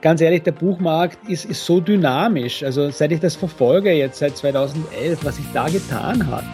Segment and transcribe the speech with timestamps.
[0.00, 2.62] ganz ehrlich, der Buchmarkt ist, ist so dynamisch.
[2.62, 6.44] Also seit ich das verfolge, jetzt seit 2011, was sich da getan hat.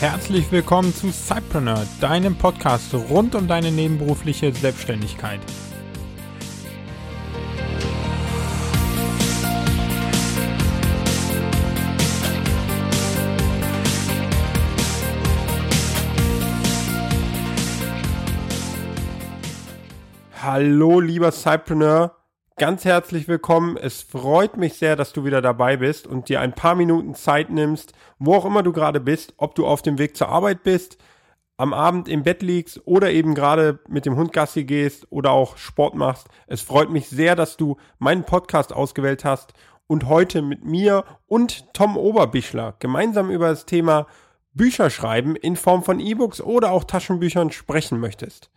[0.00, 5.40] Herzlich willkommen zu Cypreneur, deinem Podcast rund um deine nebenberufliche Selbstständigkeit.
[20.56, 22.14] Hallo, lieber Cypreneur.
[22.58, 23.76] Ganz herzlich willkommen.
[23.76, 27.50] Es freut mich sehr, dass du wieder dabei bist und dir ein paar Minuten Zeit
[27.50, 30.96] nimmst, wo auch immer du gerade bist, ob du auf dem Weg zur Arbeit bist,
[31.56, 35.56] am Abend im Bett liegst oder eben gerade mit dem Hund Gassi gehst oder auch
[35.56, 36.28] Sport machst.
[36.46, 39.54] Es freut mich sehr, dass du meinen Podcast ausgewählt hast
[39.88, 44.06] und heute mit mir und Tom Oberbichler gemeinsam über das Thema
[44.52, 48.52] Bücher schreiben in Form von E-Books oder auch Taschenbüchern sprechen möchtest.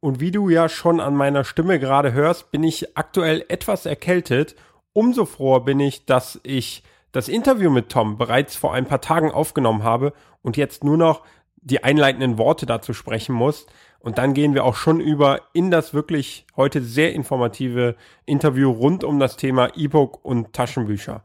[0.00, 4.54] Und wie du ja schon an meiner Stimme gerade hörst, bin ich aktuell etwas erkältet.
[4.92, 6.82] Umso froher bin ich, dass ich
[7.12, 11.22] das Interview mit Tom bereits vor ein paar Tagen aufgenommen habe und jetzt nur noch
[11.56, 13.66] die einleitenden Worte dazu sprechen muss.
[13.98, 17.96] Und dann gehen wir auch schon über in das wirklich heute sehr informative
[18.26, 21.24] Interview rund um das Thema E-Book und Taschenbücher.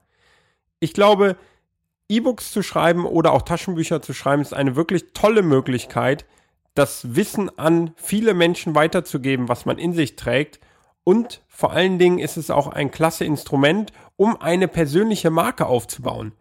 [0.79, 1.37] Ich glaube,
[2.09, 6.25] E-Books zu schreiben oder auch Taschenbücher zu schreiben ist eine wirklich tolle Möglichkeit,
[6.73, 10.59] das Wissen an viele Menschen weiterzugeben, was man in sich trägt.
[11.03, 16.33] Und vor allen Dingen ist es auch ein klasse Instrument, um eine persönliche Marke aufzubauen.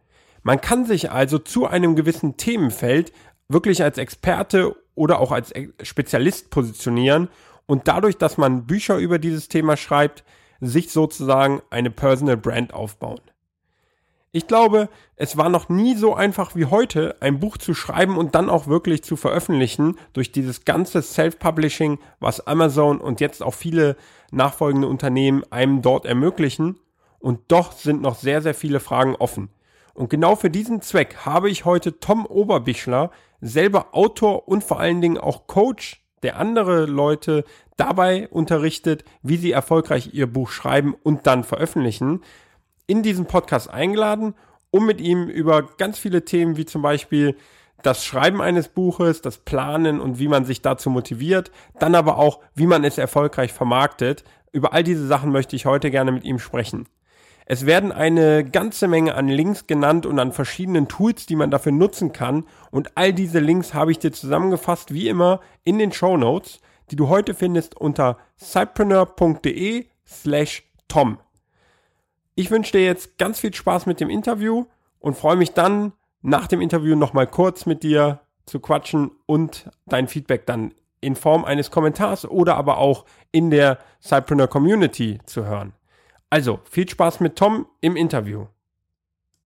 [0.42, 3.12] Man kann sich also zu einem gewissen Themenfeld
[3.48, 5.52] wirklich als Experte oder auch als
[5.83, 7.28] Spezialist positionieren
[7.67, 10.24] und dadurch, dass man Bücher über dieses Thema schreibt,
[10.61, 13.20] sich sozusagen eine Personal Brand aufbauen.
[14.34, 18.34] Ich glaube, es war noch nie so einfach wie heute, ein Buch zu schreiben und
[18.34, 23.94] dann auch wirklich zu veröffentlichen durch dieses ganze Self-Publishing, was Amazon und jetzt auch viele
[24.30, 26.78] nachfolgende Unternehmen einem dort ermöglichen.
[27.18, 29.51] Und doch sind noch sehr, sehr viele Fragen offen.
[29.92, 33.11] Und genau für diesen Zweck habe ich heute Tom Oberbichler,
[33.42, 37.45] selber Autor und vor allen Dingen auch Coach, der andere Leute
[37.77, 42.23] dabei unterrichtet, wie sie erfolgreich ihr Buch schreiben und dann veröffentlichen
[42.87, 44.35] in diesen Podcast eingeladen,
[44.70, 47.37] um mit ihm über ganz viele Themen wie zum Beispiel
[47.83, 52.41] das Schreiben eines Buches, das Planen und wie man sich dazu motiviert, dann aber auch,
[52.55, 54.25] wie man es erfolgreich vermarktet.
[54.53, 56.87] Über all diese Sachen möchte ich heute gerne mit ihm sprechen.
[57.45, 61.73] Es werden eine ganze Menge an Links genannt und an verschiedenen Tools, die man dafür
[61.73, 62.45] nutzen kann.
[62.70, 66.61] Und all diese Links habe ich dir zusammengefasst, wie immer, in den Show Notes,
[66.91, 71.19] die du heute findest unter cypreneur.de slash Tom.
[72.35, 74.65] Ich wünsche dir jetzt ganz viel Spaß mit dem Interview
[75.01, 80.09] und freue mich dann nach dem Interview nochmal kurz mit dir zu quatschen und dein
[80.09, 80.73] Feedback dann
[81.03, 85.75] in Form eines Kommentars oder aber auch in der Cypreneur Community zu hören.
[86.31, 88.47] Also viel Spaß mit Tom im Interview.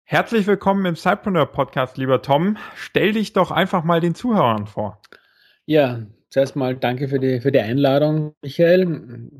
[0.03, 2.55] Herzlich willkommen im Cypreneur Podcast, lieber Tom.
[2.75, 5.01] Stell dich doch einfach mal den Zuhörern vor.
[5.69, 8.87] Ja, Zuerst mal danke für die, für die Einladung, Michael.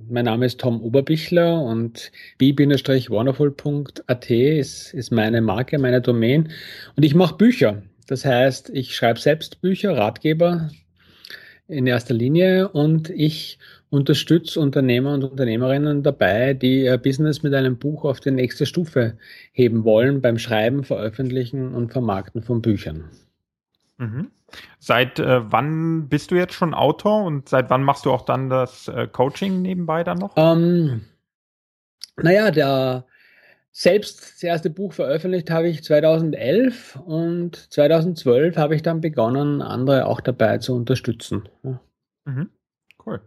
[0.09, 6.51] Mein Name ist Tom Oberbichler und b-wonderful.at ist, ist meine Marke, meine Domain.
[6.95, 7.81] Und ich mache Bücher.
[8.05, 10.69] Das heißt, ich schreibe selbst Bücher, Ratgeber
[11.67, 13.57] in erster Linie und ich
[13.89, 19.17] unterstütze Unternehmer und Unternehmerinnen dabei, die ihr Business mit einem Buch auf die nächste Stufe
[19.51, 23.05] heben wollen beim Schreiben, Veröffentlichen und Vermarkten von Büchern.
[23.97, 24.29] Mhm.
[24.79, 28.49] Seit äh, wann bist du jetzt schon Autor und seit wann machst du auch dann
[28.49, 30.33] das äh, Coaching nebenbei dann noch?
[30.35, 31.05] Ähm,
[32.17, 33.05] naja, der
[33.71, 40.05] selbst das erste Buch veröffentlicht habe ich 2011 und 2012 habe ich dann begonnen, andere
[40.05, 41.47] auch dabei zu unterstützen.
[41.63, 41.79] Ja.
[42.25, 42.49] Mhm.
[43.05, 43.21] Cool.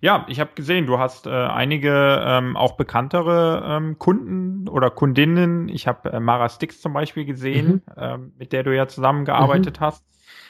[0.00, 5.68] Ja, ich habe gesehen, du hast äh, einige ähm, auch bekanntere ähm, Kunden oder Kundinnen.
[5.68, 7.92] Ich habe äh, Mara Stix zum Beispiel gesehen, mhm.
[7.96, 9.84] ähm, mit der du ja zusammengearbeitet mhm.
[9.84, 10.04] hast.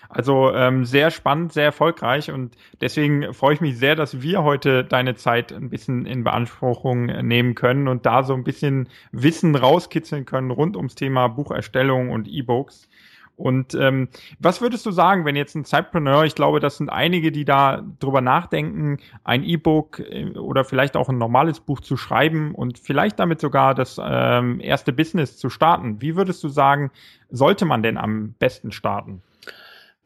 [0.08, 4.84] Also ähm, sehr spannend, sehr erfolgreich und deswegen freue ich mich sehr, dass wir heute
[4.84, 10.24] deine Zeit ein bisschen in Beanspruchung nehmen können und da so ein bisschen Wissen rauskitzeln
[10.24, 12.88] können rund ums Thema Bucherstellung und E-Books.
[13.36, 14.08] Und ähm,
[14.38, 17.84] was würdest du sagen, wenn jetzt ein Zeitpreneur, ich glaube, das sind einige, die da
[18.00, 23.18] drüber nachdenken, ein E-Book äh, oder vielleicht auch ein normales Buch zu schreiben und vielleicht
[23.18, 26.00] damit sogar das ähm, erste Business zu starten.
[26.00, 26.91] Wie würdest du sagen,
[27.28, 29.22] sollte man denn am besten starten?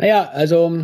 [0.00, 0.82] Naja, also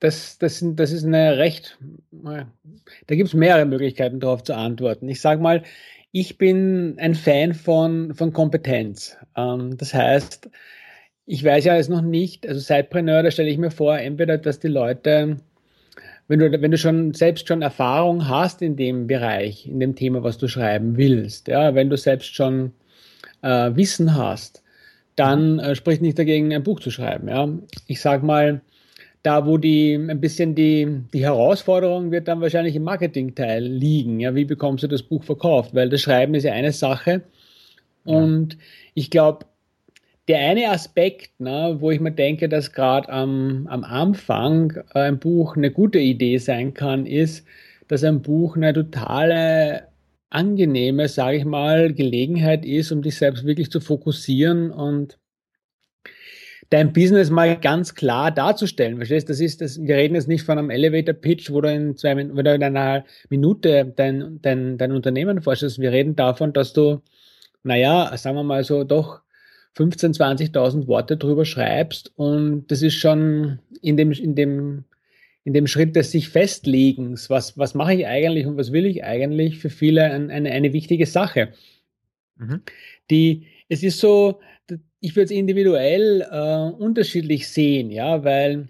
[0.00, 1.78] das, das, das ist eine recht,
[2.10, 5.08] da gibt es mehrere Möglichkeiten darauf zu antworten.
[5.08, 5.62] Ich sage mal,
[6.10, 9.16] ich bin ein Fan von, von Kompetenz.
[9.36, 10.50] Ähm, das heißt,
[11.26, 14.58] ich weiß ja jetzt noch nicht, also Sidepreneur, da stelle ich mir vor, entweder, dass
[14.58, 15.36] die Leute
[16.26, 20.24] wenn du, wenn du schon selbst schon Erfahrung hast in dem Bereich, in dem Thema,
[20.24, 22.72] was du schreiben willst, ja, wenn du selbst schon
[23.42, 24.63] äh, Wissen hast,
[25.16, 27.28] dann äh, spricht nicht dagegen, ein Buch zu schreiben.
[27.28, 27.48] Ja.
[27.86, 28.60] Ich sag mal,
[29.22, 34.20] da wo die ein bisschen die, die Herausforderung wird dann wahrscheinlich im Marketingteil liegen.
[34.20, 35.74] Ja, wie bekommst du das Buch verkauft?
[35.74, 37.22] Weil das Schreiben ist ja eine Sache.
[38.04, 38.58] Und
[38.92, 39.46] ich glaube,
[40.28, 45.56] der eine Aspekt, ne, wo ich mir denke, dass gerade am, am Anfang ein Buch
[45.56, 47.46] eine gute Idee sein kann, ist,
[47.88, 49.84] dass ein Buch eine totale
[50.34, 55.18] angenehme, sage ich mal, Gelegenheit ist, um dich selbst wirklich zu fokussieren und
[56.70, 58.96] dein Business mal ganz klar darzustellen.
[58.96, 59.30] Verstehst?
[59.30, 62.16] Das ist das, wir reden jetzt nicht von einem Elevator Pitch, wo du in zwei,
[62.16, 65.78] wo in einer Minute dein, dein, dein Unternehmen vorstellst.
[65.78, 67.00] Wir reden davon, dass du,
[67.62, 69.20] naja, sagen wir mal so, doch
[69.76, 74.84] 15.000, 20.000 Worte drüber schreibst und das ist schon in dem, in dem,
[75.44, 79.04] in dem Schritt des sich Festlegens, was, was mache ich eigentlich und was will ich
[79.04, 81.52] eigentlich, für viele ein, eine, eine wichtige Sache.
[82.36, 82.62] Mhm.
[83.10, 84.40] Die, es ist so,
[85.00, 88.68] ich würde es individuell äh, unterschiedlich sehen, ja, weil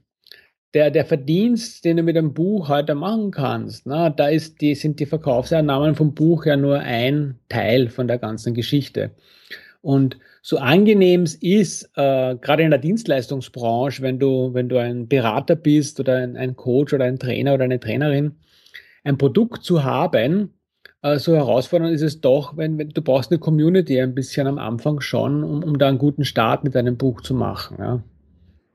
[0.75, 4.75] der, der Verdienst, den du mit einem Buch heute machen kannst, na, da ist die,
[4.75, 9.12] sind die Verkaufseinnahmen vom Buch ja nur ein Teil von der ganzen Geschichte.
[9.81, 15.08] Und so angenehm es ist, äh, gerade in der Dienstleistungsbranche, wenn du, wenn du ein
[15.08, 18.37] Berater bist oder ein, ein Coach oder ein Trainer oder eine Trainerin,
[19.05, 20.52] ein Produkt zu haben,
[21.00, 24.58] äh, so herausfordernd ist es doch, wenn, wenn, du brauchst eine Community ein bisschen am
[24.58, 27.79] Anfang schon, um, um da einen guten Start mit deinem Buch zu machen.
[27.79, 28.02] Ja.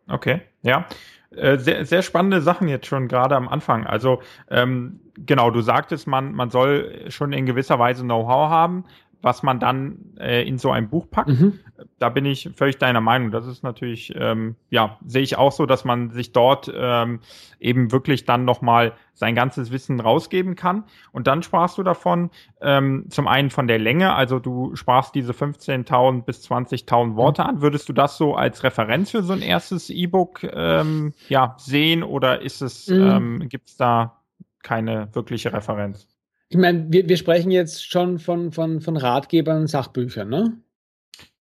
[0.08, 0.88] Okay, ja.
[1.36, 3.86] Äh, sehr, sehr spannende Sachen jetzt schon gerade am Anfang.
[3.86, 8.86] Also ähm, genau, du sagtest, man, man soll schon in gewisser Weise Know-how haben
[9.22, 11.30] was man dann äh, in so ein Buch packt.
[11.30, 11.60] Mhm.
[11.98, 13.32] Da bin ich völlig deiner Meinung.
[13.32, 17.20] Das ist natürlich, ähm, ja, sehe ich auch so, dass man sich dort ähm,
[17.60, 20.86] eben wirklich dann nochmal sein ganzes Wissen rausgeben kann.
[21.12, 22.30] Und dann sprachst du davon,
[22.62, 27.50] ähm, zum einen von der Länge, also du sprachst diese 15.000 bis 20.000 Worte mhm.
[27.50, 27.62] an.
[27.62, 32.42] Würdest du das so als Referenz für so ein erstes E-Book ähm, ja, sehen oder
[32.42, 33.42] ist es, mhm.
[33.42, 34.22] ähm, gibt es da
[34.64, 36.08] keine wirkliche Referenz?
[36.50, 40.58] Ich meine, wir, wir sprechen jetzt schon von, von, von Ratgebern und Sachbüchern, ne?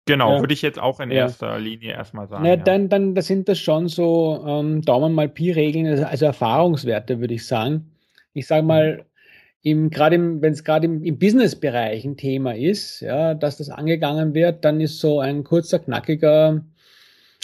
[0.04, 0.40] Genau, ja.
[0.40, 1.18] würde ich jetzt auch in ja.
[1.18, 2.42] erster Linie erstmal sagen.
[2.42, 2.56] Na, ja.
[2.56, 7.34] dann, dann das sind das schon so ähm, Daumen mal Pi-Regeln, also, also, Erfahrungswerte, würde
[7.34, 7.90] ich sagen.
[8.32, 9.04] Ich sage mal,
[9.62, 14.34] im, gerade wenn es gerade im, im Business-Bereich ein Thema ist, ja, dass das angegangen
[14.34, 16.64] wird, dann ist so ein kurzer, knackiger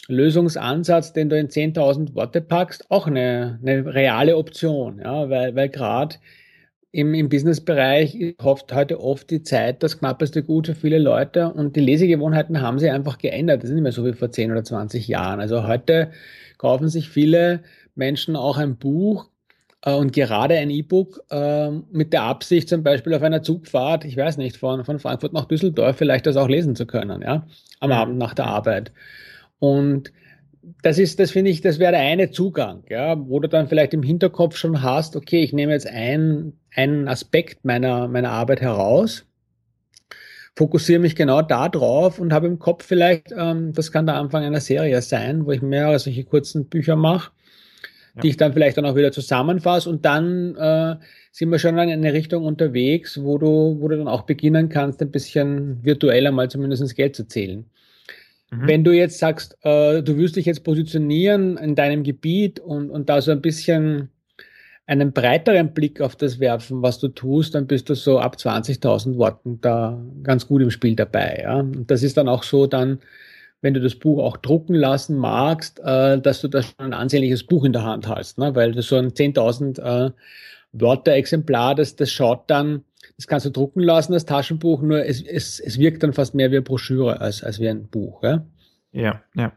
[0.09, 5.69] Lösungsansatz, den du in 10.000 Worte packst, auch eine, eine reale Option, ja, weil, weil
[5.69, 6.17] gerade
[6.95, 11.75] im, im Businessbereich hofft heute oft die Zeit das knappeste Gut für viele Leute und
[11.75, 13.65] die Lesegewohnheiten haben sich einfach geändert.
[13.65, 15.41] Das ist nicht mehr so wie vor 10 oder 20 Jahren.
[15.41, 16.13] Also heute
[16.57, 17.65] kaufen sich viele
[17.97, 19.29] Menschen auch ein Buch
[19.83, 24.17] äh, und gerade ein E-Book äh, mit der Absicht, zum Beispiel auf einer Zugfahrt, ich
[24.17, 27.45] weiß nicht, von, von Frankfurt nach Düsseldorf vielleicht das auch lesen zu können, ja,
[27.81, 27.97] am mhm.
[27.97, 28.93] Abend nach der Arbeit.
[29.59, 30.13] Und
[30.83, 33.95] das ist, das finde ich, das wäre der eine Zugang, ja, wo du dann vielleicht
[33.95, 39.27] im Hinterkopf schon hast, okay, ich nehme jetzt ein, einen Aspekt meiner, meiner Arbeit heraus,
[40.57, 44.45] fokussiere mich genau da drauf und habe im Kopf vielleicht, ähm, das kann der Anfang
[44.45, 47.33] einer Serie sein, wo ich mehrere solche kurzen Bücher mache,
[48.15, 48.23] ja.
[48.23, 50.97] die ich dann vielleicht dann auch wieder zusammenfasse und dann äh,
[51.33, 55.03] sind wir schon in eine Richtung unterwegs, wo du, wo du dann auch beginnen kannst,
[55.03, 57.67] ein bisschen virtueller mal zumindest ins Geld zu zählen.
[58.51, 58.69] Mhm.
[58.69, 63.09] Wenn du jetzt sagst, äh, du wirst dich jetzt positionieren in deinem Gebiet und, und
[63.09, 64.11] da so ein bisschen
[64.87, 69.17] einen breiteren Blick auf das werfen, was du tust, dann bist du so ab 20.000
[69.17, 71.41] Worten da ganz gut im Spiel dabei.
[71.43, 71.61] Ja?
[71.61, 72.99] Und das ist dann auch so dann,
[73.63, 77.45] wenn du das Buch auch drucken lassen magst, äh, dass du da schon ein ansehnliches
[77.45, 78.55] Buch in der Hand hast, ne?
[78.55, 80.11] weil du so ein 10.000 äh,
[80.73, 82.85] Wörter-Exemplar, das, das schaut dann
[83.17, 86.51] das kannst du drucken lassen, das Taschenbuch, nur es, es, es wirkt dann fast mehr
[86.51, 88.23] wie eine Broschüre als, als wie ein Buch.
[88.23, 88.45] Ja,
[88.93, 89.23] ja.
[89.35, 89.53] Ja,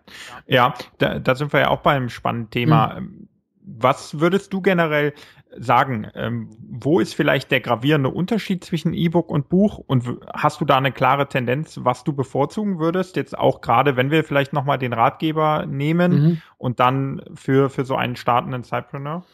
[0.47, 2.97] ja da, da sind wir ja auch beim spannenden Thema.
[2.97, 3.29] Hm.
[3.69, 5.13] Was würdest du generell
[5.57, 6.07] sagen?
[6.15, 9.77] Ähm, wo ist vielleicht der gravierende Unterschied zwischen E-Book und Buch?
[9.77, 13.15] Und hast du da eine klare Tendenz, was du bevorzugen würdest?
[13.15, 16.41] Jetzt auch gerade, wenn wir vielleicht nochmal den Ratgeber nehmen mhm.
[16.57, 19.25] und dann für, für so einen startenden Cypreneur?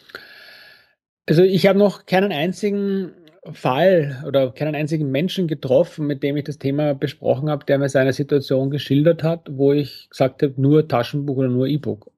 [1.27, 3.13] Also ich habe noch keinen einzigen
[3.51, 7.89] Fall oder keinen einzigen Menschen getroffen, mit dem ich das Thema besprochen habe, der mir
[7.89, 12.09] seine Situation geschildert hat, wo ich gesagt habe, nur Taschenbuch oder nur E-Book.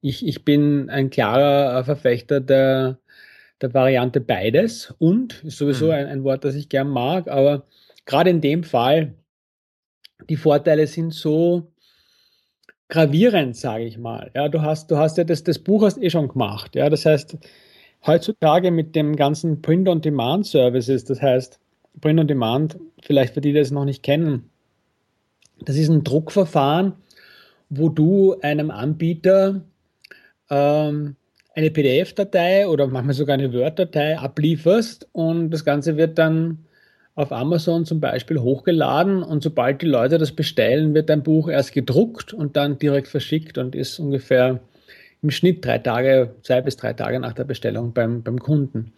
[0.00, 2.98] Ich, ich bin ein klarer Verfechter der,
[3.60, 5.92] der Variante beides und ist sowieso mhm.
[5.92, 7.64] ein, ein Wort, das ich gern mag, aber
[8.04, 9.14] gerade in dem Fall,
[10.28, 11.72] die Vorteile sind so
[12.88, 14.30] gravierend, sage ich mal.
[14.34, 16.76] Ja, du hast, du hast ja das, das Buch hast eh schon gemacht.
[16.76, 17.38] Ja, das heißt,
[18.06, 21.58] heutzutage mit dem ganzen Print-on-Demand-Services, das heißt
[22.00, 24.50] Print-on-Demand, vielleicht für die, die das noch nicht kennen,
[25.60, 26.94] das ist ein Druckverfahren,
[27.70, 29.62] wo du einem Anbieter
[30.50, 31.16] ähm,
[31.54, 36.64] eine PDF-Datei oder manchmal sogar eine Word-Datei ablieferst und das Ganze wird dann
[37.14, 41.72] auf Amazon zum Beispiel hochgeladen und sobald die Leute das bestellen, wird dein Buch erst
[41.72, 44.60] gedruckt und dann direkt verschickt und ist ungefähr
[45.24, 48.92] im Schnitt drei Tage, zwei bis drei Tage nach der Bestellung beim, beim Kunden.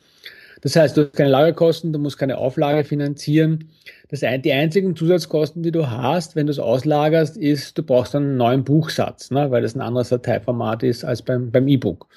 [0.61, 3.69] Das heißt, du hast keine Lagerkosten, du musst keine Auflage finanzieren.
[4.09, 8.17] Das ein, die einzigen Zusatzkosten, die du hast, wenn du es auslagerst, ist, du brauchst
[8.17, 12.09] einen neuen Buchsatz, ne, weil das ein anderes Dateiformat ist als beim, beim E-Book.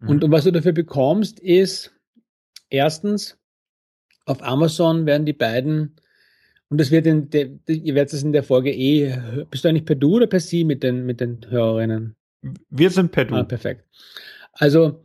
[0.00, 0.08] Mhm.
[0.08, 1.92] Und, und was du dafür bekommst, ist
[2.70, 3.36] erstens,
[4.24, 5.96] auf Amazon werden die beiden,
[6.70, 9.14] und das wird in der, ihr werdet es in der Folge eh,
[9.50, 12.15] bist du eigentlich per Du oder per Sie mit den, mit den Hörerinnen?
[12.42, 13.34] Wir sind per Du.
[13.34, 13.84] Ah, perfekt.
[14.52, 15.04] Also,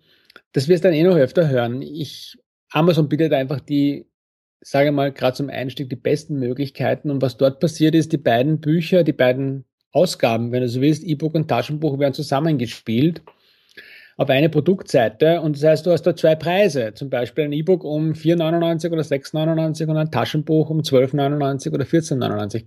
[0.52, 1.82] das wirst du dann eh noch öfter hören.
[1.82, 2.38] Ich,
[2.70, 4.08] Amazon bietet einfach die,
[4.62, 7.10] sage mal, gerade zum Einstieg die besten Möglichkeiten.
[7.10, 11.04] Und was dort passiert ist, die beiden Bücher, die beiden Ausgaben, wenn du so willst,
[11.04, 13.22] E-Book und Taschenbuch werden zusammengespielt
[14.18, 17.84] auf eine Produktseite und das heißt, du hast da zwei Preise, zum Beispiel ein E-Book
[17.84, 22.66] um 4,99 oder 6,99 und ein Taschenbuch um 12,99 oder 14,99.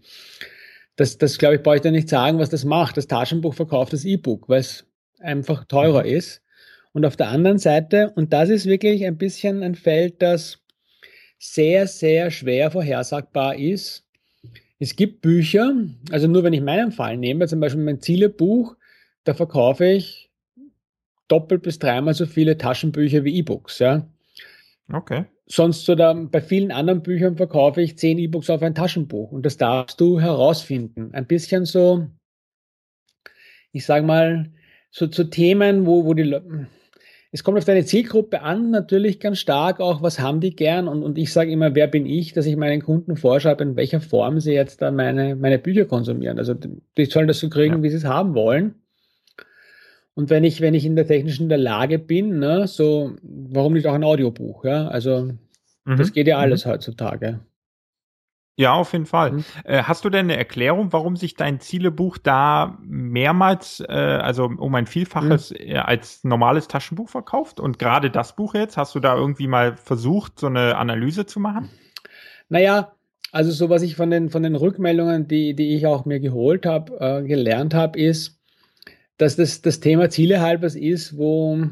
[0.96, 2.96] Das, das glaube ich, brauche ich dir nicht sagen, was das macht.
[2.96, 4.86] Das Taschenbuch verkauft das E-Book, weil es
[5.20, 6.10] einfach teurer mhm.
[6.10, 6.42] ist.
[6.92, 10.60] Und auf der anderen Seite, und das ist wirklich ein bisschen ein Feld, das
[11.38, 14.04] sehr, sehr schwer vorhersagbar ist.
[14.78, 15.74] Es gibt Bücher,
[16.10, 18.76] also nur wenn ich meinen Fall nehme, zum Beispiel mein Zielebuch,
[19.24, 20.30] da verkaufe ich
[21.28, 23.78] doppelt bis dreimal so viele Taschenbücher wie E-Books.
[23.78, 24.06] Ja.
[24.92, 25.24] Okay.
[25.46, 29.44] Sonst so da, bei vielen anderen Büchern verkaufe ich zehn E-Books auf ein Taschenbuch und
[29.44, 31.10] das darfst du herausfinden.
[31.12, 32.06] Ein bisschen so,
[33.72, 34.50] ich sage mal,
[34.90, 36.34] so zu Themen, wo, wo die
[37.34, 41.02] es kommt auf deine Zielgruppe an, natürlich ganz stark auch, was haben die gern und,
[41.02, 44.38] und ich sage immer, wer bin ich, dass ich meinen Kunden vorschreibe, in welcher Form
[44.38, 46.38] sie jetzt da meine, meine Bücher konsumieren.
[46.38, 47.82] Also die sollen das so kriegen, ja.
[47.82, 48.76] wie sie es haben wollen.
[50.14, 53.86] Und wenn ich, wenn ich in der technischen der Lage bin, ne, so, warum nicht
[53.86, 54.86] auch ein Audiobuch, ja?
[54.86, 55.32] Also,
[55.84, 55.96] mhm.
[55.96, 56.70] das geht ja alles mhm.
[56.70, 57.40] heutzutage.
[58.56, 59.32] Ja, auf jeden Fall.
[59.32, 59.44] Mhm.
[59.64, 64.74] Äh, hast du denn eine Erklärung, warum sich dein Zielebuch da mehrmals, äh, also um
[64.76, 65.56] ein Vielfaches mhm.
[65.58, 67.58] Äh, als normales Taschenbuch verkauft?
[67.58, 71.40] Und gerade das Buch jetzt, hast du da irgendwie mal versucht, so eine Analyse zu
[71.40, 71.68] machen?
[72.48, 72.92] Naja,
[73.32, 76.64] also so was ich von den, von den Rückmeldungen, die, die ich auch mir geholt
[76.64, 78.40] habe, äh, gelernt habe, ist,
[79.18, 81.68] dass das, das Thema Ziele halbers ist, wo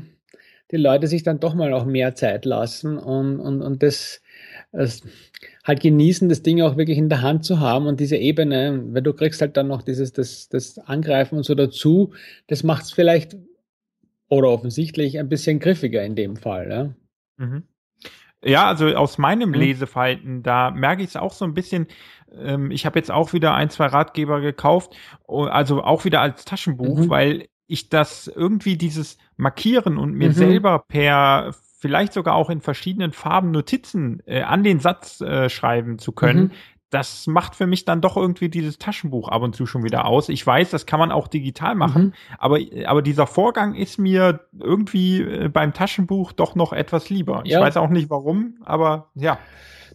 [0.71, 4.23] die Leute sich dann doch mal auch mehr Zeit lassen und, und, und das,
[4.73, 5.03] das
[5.65, 9.03] halt genießen, das Ding auch wirklich in der Hand zu haben und diese Ebene, weil
[9.03, 12.15] du kriegst halt dann noch dieses, das, das Angreifen und so dazu,
[12.47, 13.37] das macht es vielleicht
[14.29, 16.71] oder offensichtlich ein bisschen griffiger in dem Fall.
[16.71, 16.95] Ja?
[17.37, 17.65] Mhm.
[18.45, 19.57] Ja, also aus meinem mhm.
[19.57, 21.87] Leseverhalten, da merke ich es auch so ein bisschen.
[22.39, 24.95] Ähm, ich habe jetzt auch wieder ein, zwei Ratgeber gekauft,
[25.27, 27.11] also auch wieder als Taschenbuch, mhm.
[27.11, 30.35] weil ich das irgendwie dieses Markieren und mir mhm.
[30.35, 35.99] selber per vielleicht sogar auch in verschiedenen Farben Notizen äh, an den Satz äh, schreiben
[35.99, 36.51] zu können, mhm
[36.93, 40.29] das macht für mich dann doch irgendwie dieses Taschenbuch ab und zu schon wieder aus.
[40.29, 42.13] Ich weiß, das kann man auch digital machen, mhm.
[42.39, 47.43] aber, aber dieser Vorgang ist mir irgendwie äh, beim Taschenbuch doch noch etwas lieber.
[47.47, 47.59] Ja.
[47.59, 49.39] Ich weiß auch nicht warum, aber ja.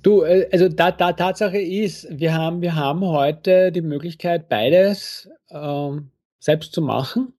[0.03, 5.29] Du, äh, also da, da Tatsache ist, wir haben, wir haben heute die Möglichkeit, beides
[5.49, 7.33] ähm, selbst zu machen.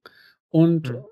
[0.50, 1.04] Und mhm.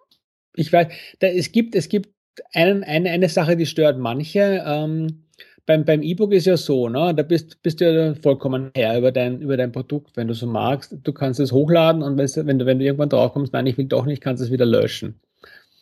[0.54, 0.88] ich weiß,
[1.20, 2.10] da, es gibt, es gibt
[2.52, 4.62] einen, eine, eine Sache, die stört manche.
[4.66, 5.24] Ähm,
[5.66, 7.12] beim, beim E-Book ist ja so, ne?
[7.14, 10.46] da bist, bist du ja vollkommen her über dein, über dein Produkt, wenn du so
[10.46, 10.94] magst.
[11.02, 13.86] Du kannst es hochladen und wenn du, wenn du irgendwann drauf kommst, nein, ich will
[13.86, 15.20] doch nicht, kannst du es wieder löschen.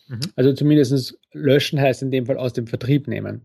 [0.09, 0.21] Mhm.
[0.37, 3.43] Also zumindest löschen heißt in dem Fall aus dem Vertrieb nehmen.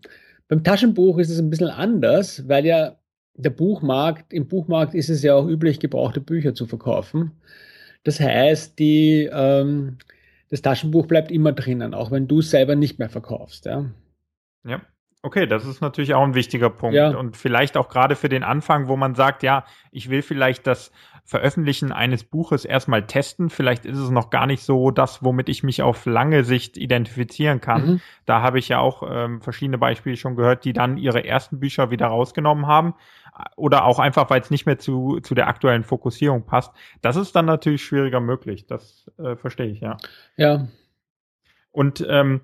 [0.50, 2.98] Beim Taschenbuch ist es ein bisschen anders, weil ja
[3.36, 7.32] der Buchmarkt, im Buchmarkt ist es ja auch üblich, gebrauchte Bücher zu verkaufen.
[8.04, 10.00] Das heißt, die, ähm,
[10.50, 13.66] das Taschenbuch bleibt immer drinnen, auch wenn du es selber nicht mehr verkaufst.
[13.66, 13.92] Ja.
[14.66, 14.82] ja.
[15.22, 16.96] Okay, das ist natürlich auch ein wichtiger Punkt.
[16.96, 17.10] Ja.
[17.10, 20.94] Und vielleicht auch gerade für den Anfang, wo man sagt, ja, ich will vielleicht das
[21.26, 23.50] Veröffentlichen eines Buches erstmal testen.
[23.50, 27.60] Vielleicht ist es noch gar nicht so das, womit ich mich auf lange Sicht identifizieren
[27.60, 27.86] kann.
[27.86, 28.02] Mhm.
[28.26, 31.92] Da habe ich ja auch ähm, verschiedene Beispiele schon gehört, die dann ihre ersten Bücher
[31.92, 32.96] wieder rausgenommen haben.
[33.58, 36.74] Oder auch einfach, weil es nicht mehr zu, zu der aktuellen Fokussierung passt.
[37.02, 38.68] Das ist dann natürlich schwieriger möglich.
[38.68, 39.98] Das äh, verstehe ich, ja.
[40.36, 40.68] Ja,
[41.72, 42.42] Und ähm,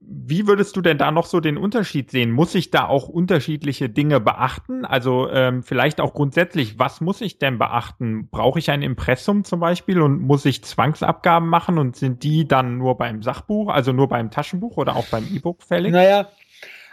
[0.00, 2.30] wie würdest du denn da noch so den Unterschied sehen?
[2.30, 4.84] Muss ich da auch unterschiedliche Dinge beachten?
[4.84, 8.28] Also ähm, vielleicht auch grundsätzlich, was muss ich denn beachten?
[8.30, 12.78] Brauche ich ein Impressum zum Beispiel und muss ich Zwangsabgaben machen und sind die dann
[12.78, 15.92] nur beim Sachbuch, also nur beim Taschenbuch oder auch beim E-Book fällig?
[15.92, 16.28] Naja,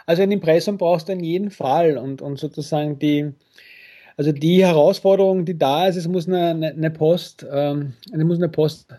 [0.06, 3.32] also ein Impressum brauchst du in jedem Fall und, und sozusagen die,
[4.16, 8.48] also die Herausforderung, die da ist, es muss eine, eine Post, ähm, es muss eine
[8.48, 8.94] Post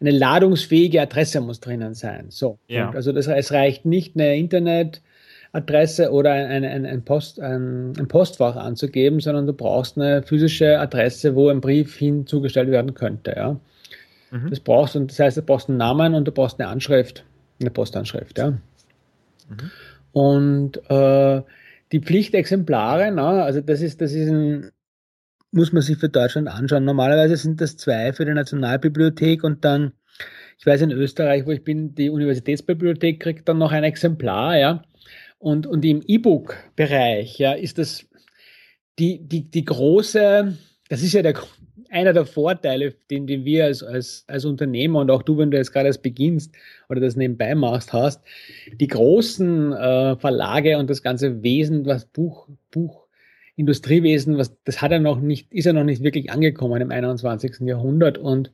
[0.00, 2.26] eine ladungsfähige Adresse muss drinnen sein.
[2.28, 2.58] So.
[2.66, 2.90] Ja.
[2.90, 9.20] also das, es reicht nicht eine Internetadresse oder ein, ein, ein, Post, ein, Postfach anzugeben,
[9.20, 13.34] sondern du brauchst eine physische Adresse, wo ein Brief hinzugestellt werden könnte.
[13.36, 13.56] Ja.
[14.30, 14.50] Mhm.
[14.50, 17.24] Das brauchst und das heißt, du brauchst einen Namen und du brauchst eine Anschrift,
[17.60, 18.38] eine Postanschrift.
[18.38, 18.50] Ja.
[18.50, 18.58] Mhm.
[20.12, 21.42] Und äh,
[21.92, 24.70] die Pflichtexemplare, na, also das ist, das ist ein,
[25.52, 26.84] muss man sich für Deutschland anschauen.
[26.84, 29.92] Normalerweise sind das zwei für die Nationalbibliothek und dann,
[30.58, 34.82] ich weiß in Österreich, wo ich bin, die Universitätsbibliothek kriegt dann noch ein Exemplar, ja.
[35.38, 38.06] Und, und im E-Book-Bereich, ja, ist das
[38.98, 40.56] die, die, die große,
[40.88, 41.34] das ist ja der,
[41.90, 45.58] einer der Vorteile, den, den wir als, als, als Unternehmer und auch du, wenn du
[45.58, 46.54] jetzt gerade erst beginnst
[46.88, 48.22] oder das nebenbei machst, hast,
[48.72, 53.01] die großen äh, Verlage und das ganze Wesen, was Buch, Buch
[53.56, 57.60] Industriewesen, was, das hat er noch nicht, ist er noch nicht wirklich angekommen im 21.
[57.60, 58.52] Jahrhundert und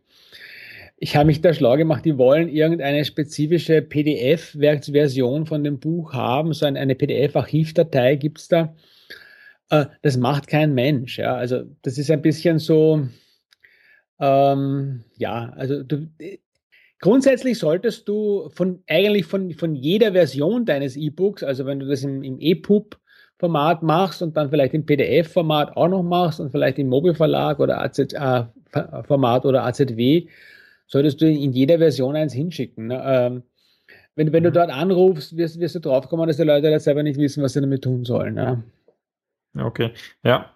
[1.01, 6.53] ich habe mich da schlau gemacht, die wollen irgendeine spezifische PDF-Version von dem Buch haben,
[6.53, 8.75] so eine, PDF-Archivdatei gibt es da.
[9.71, 11.19] Äh, das macht kein Mensch.
[11.19, 11.37] Ja.
[11.37, 13.07] Also das ist ein bisschen so,
[14.19, 16.09] ähm, ja, also du,
[17.01, 22.03] grundsätzlich solltest du von eigentlich von, von jeder Version deines E-Books, also wenn du das
[22.03, 22.99] im, im EPUB
[23.39, 27.81] Format machst und dann vielleicht im PDF-Format auch noch machst und vielleicht im Mobilverlag oder
[27.81, 30.27] AZ-Format äh, oder AZW,
[30.87, 32.89] solltest du in jeder Version eins hinschicken.
[32.89, 33.03] Ne?
[33.05, 33.43] Ähm,
[34.17, 34.55] wenn, wenn du mhm.
[34.55, 37.61] dort anrufst, wirst, wirst du draufkommen, dass die Leute das selber nicht wissen, was sie
[37.61, 38.35] damit tun sollen.
[38.35, 38.65] Ne?
[39.57, 39.93] Okay,
[40.25, 40.51] ja.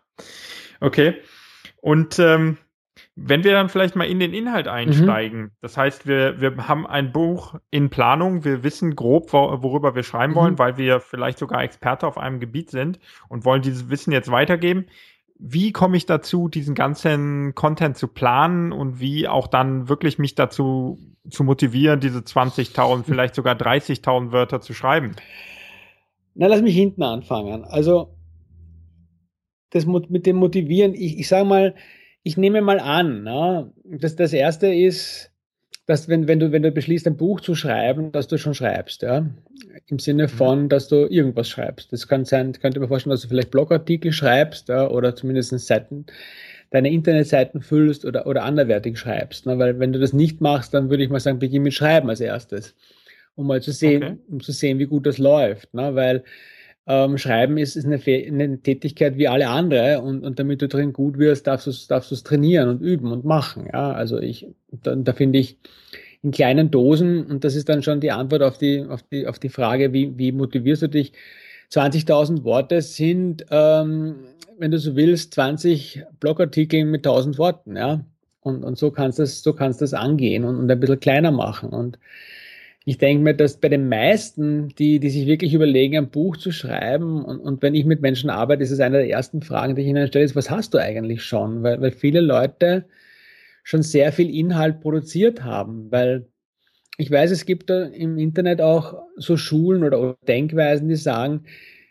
[0.81, 1.15] Okay.
[1.81, 2.59] Und ähm,
[3.15, 4.73] wenn wir dann vielleicht mal in den Inhalt mhm.
[4.73, 5.51] einsteigen, mhm.
[5.61, 10.33] das heißt, wir, wir haben ein Buch in Planung, wir wissen grob, worüber wir schreiben
[10.33, 10.37] mhm.
[10.37, 14.31] wollen, weil wir vielleicht sogar Experte auf einem Gebiet sind und wollen dieses Wissen jetzt
[14.31, 14.87] weitergeben.
[15.39, 20.35] Wie komme ich dazu, diesen ganzen Content zu planen und wie auch dann wirklich mich
[20.35, 25.17] dazu zu motivieren, diese 20.000, vielleicht sogar 30.000 Wörter zu schreiben?
[26.35, 27.65] Na, lass mich hinten anfangen.
[27.65, 28.15] Also,
[29.71, 31.75] das mit dem Motivieren, ich, ich sage mal,
[32.23, 35.31] ich nehme mal an, na, dass das erste ist,
[35.87, 39.03] dass wenn, wenn, du, wenn du beschließt, ein Buch zu schreiben, dass du schon schreibst,
[39.03, 39.27] ja.
[39.87, 40.29] Im Sinne mhm.
[40.29, 41.93] von, dass du irgendwas schreibst.
[41.93, 46.07] Das kann sein, könnte mir vorstellen, dass du vielleicht Blogartikel schreibst, ja, oder zumindest Seiten,
[46.73, 49.47] deine Internetseiten füllst oder, oder anderwertig schreibst.
[49.47, 49.59] Ne?
[49.59, 52.21] Weil wenn du das nicht machst, dann würde ich mal sagen, beginn mit Schreiben als
[52.21, 52.75] erstes.
[53.35, 54.19] Um mal zu sehen, okay.
[54.29, 55.75] um zu sehen, wie gut das läuft.
[55.75, 55.95] Ne?
[55.95, 56.25] Weil
[56.87, 60.93] ähm, Schreiben ist, ist eine, eine, Tätigkeit wie alle andere und, und damit du drin
[60.93, 63.69] gut wirst, darfst du es darfst trainieren und üben und machen.
[63.73, 63.93] Ja?
[63.93, 65.59] Also ich, da, da finde ich
[66.23, 69.39] in kleinen Dosen, und das ist dann schon die Antwort auf die, auf die, auf
[69.39, 71.13] die Frage, wie, wie motivierst du dich?
[71.73, 74.17] 20.000 Worte sind, ähm,
[74.59, 78.05] wenn du so willst, 20 Blogartikel mit 1000 Worten, ja.
[78.41, 81.71] Und, und so kannst du das, so das angehen und, und ein bisschen kleiner machen.
[81.71, 81.99] Und
[82.85, 86.51] ich denke mir, dass bei den meisten, die, die sich wirklich überlegen, ein Buch zu
[86.51, 89.83] schreiben, und, und wenn ich mit Menschen arbeite, ist es eine der ersten Fragen, die
[89.83, 91.63] ich ihnen stelle, ist, was hast du eigentlich schon?
[91.63, 92.87] Weil, weil viele Leute
[93.63, 96.27] schon sehr viel Inhalt produziert haben, weil
[96.99, 101.45] ich weiß, es gibt da im Internet auch so Schulen oder Denkweisen, die sagen,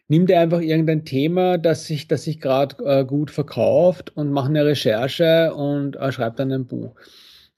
[0.10, 4.48] nimm dir einfach irgendein Thema, das sich, das sich gerade äh, gut verkauft und mach
[4.48, 6.96] eine Recherche und äh, schreib dann ein Buch.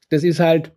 [0.08, 0.72] Das ist halt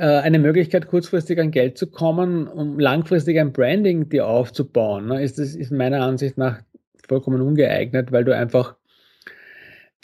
[0.00, 5.38] eine Möglichkeit, kurzfristig an Geld zu kommen, um langfristig ein Branding dir aufzubauen, ne, ist
[5.38, 6.60] das ist meiner Ansicht nach
[7.08, 8.76] vollkommen ungeeignet, weil du einfach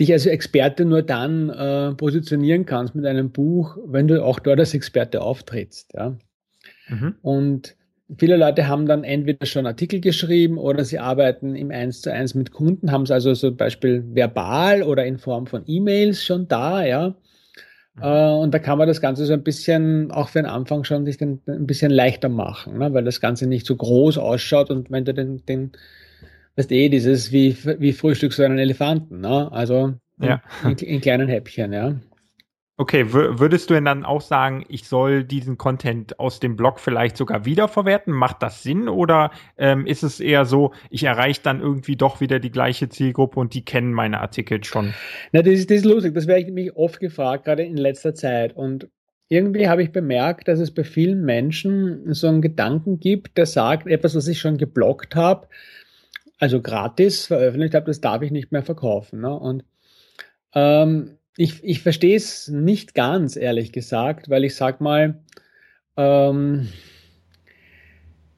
[0.00, 4.58] dich als Experte nur dann äh, positionieren kannst mit einem Buch, wenn du auch dort
[4.58, 5.92] als Experte auftrittst.
[5.94, 6.16] Ja?
[6.88, 7.14] Mhm.
[7.22, 7.76] Und
[8.18, 12.34] viele Leute haben dann entweder schon Artikel geschrieben oder sie arbeiten im Eins zu eins
[12.34, 16.84] mit Kunden, haben es also zum Beispiel verbal oder in Form von E-Mails schon da,
[16.84, 17.14] ja.
[18.00, 21.04] Äh, und da kann man das Ganze so ein bisschen, auch für den Anfang schon,
[21.04, 22.92] sich den, ein bisschen leichter machen, ne?
[22.92, 25.72] weil das Ganze nicht so groß ausschaut und wenn du den, den
[26.56, 29.50] weißt eh, dieses wie, wie frühstückst du einen Elefanten, ne?
[29.52, 30.42] also ja.
[30.64, 31.94] in, in kleinen Häppchen, ja.
[32.76, 37.16] Okay, würdest du denn dann auch sagen, ich soll diesen Content aus dem Blog vielleicht
[37.16, 38.12] sogar wiederverwerten?
[38.12, 42.40] Macht das Sinn oder ähm, ist es eher so, ich erreiche dann irgendwie doch wieder
[42.40, 44.92] die gleiche Zielgruppe und die kennen meine Artikel schon?
[45.30, 46.14] Na, das ist, das ist lustig.
[46.14, 48.56] Das werde ich mich oft gefragt, gerade in letzter Zeit.
[48.56, 48.88] Und
[49.28, 53.86] irgendwie habe ich bemerkt, dass es bei vielen Menschen so einen Gedanken gibt, der sagt,
[53.86, 55.46] etwas, was ich schon geblockt habe,
[56.40, 59.20] also gratis veröffentlicht habe, das darf ich nicht mehr verkaufen.
[59.20, 59.32] Ne?
[59.32, 59.64] Und
[60.56, 65.20] ähm, ich, ich verstehe es nicht ganz, ehrlich gesagt, weil ich sag mal,
[65.96, 66.68] ähm,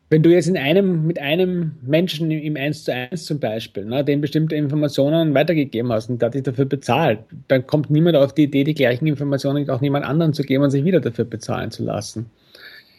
[0.08, 4.04] wenn du jetzt in einem, mit einem Menschen im 1 zu 1 zum Beispiel, ne,
[4.04, 8.32] dem bestimmte Informationen weitergegeben hast und der hat dich dafür bezahlt, dann kommt niemand auf
[8.32, 11.72] die Idee, die gleichen Informationen auch niemand anderen zu geben und sich wieder dafür bezahlen
[11.72, 12.30] zu lassen.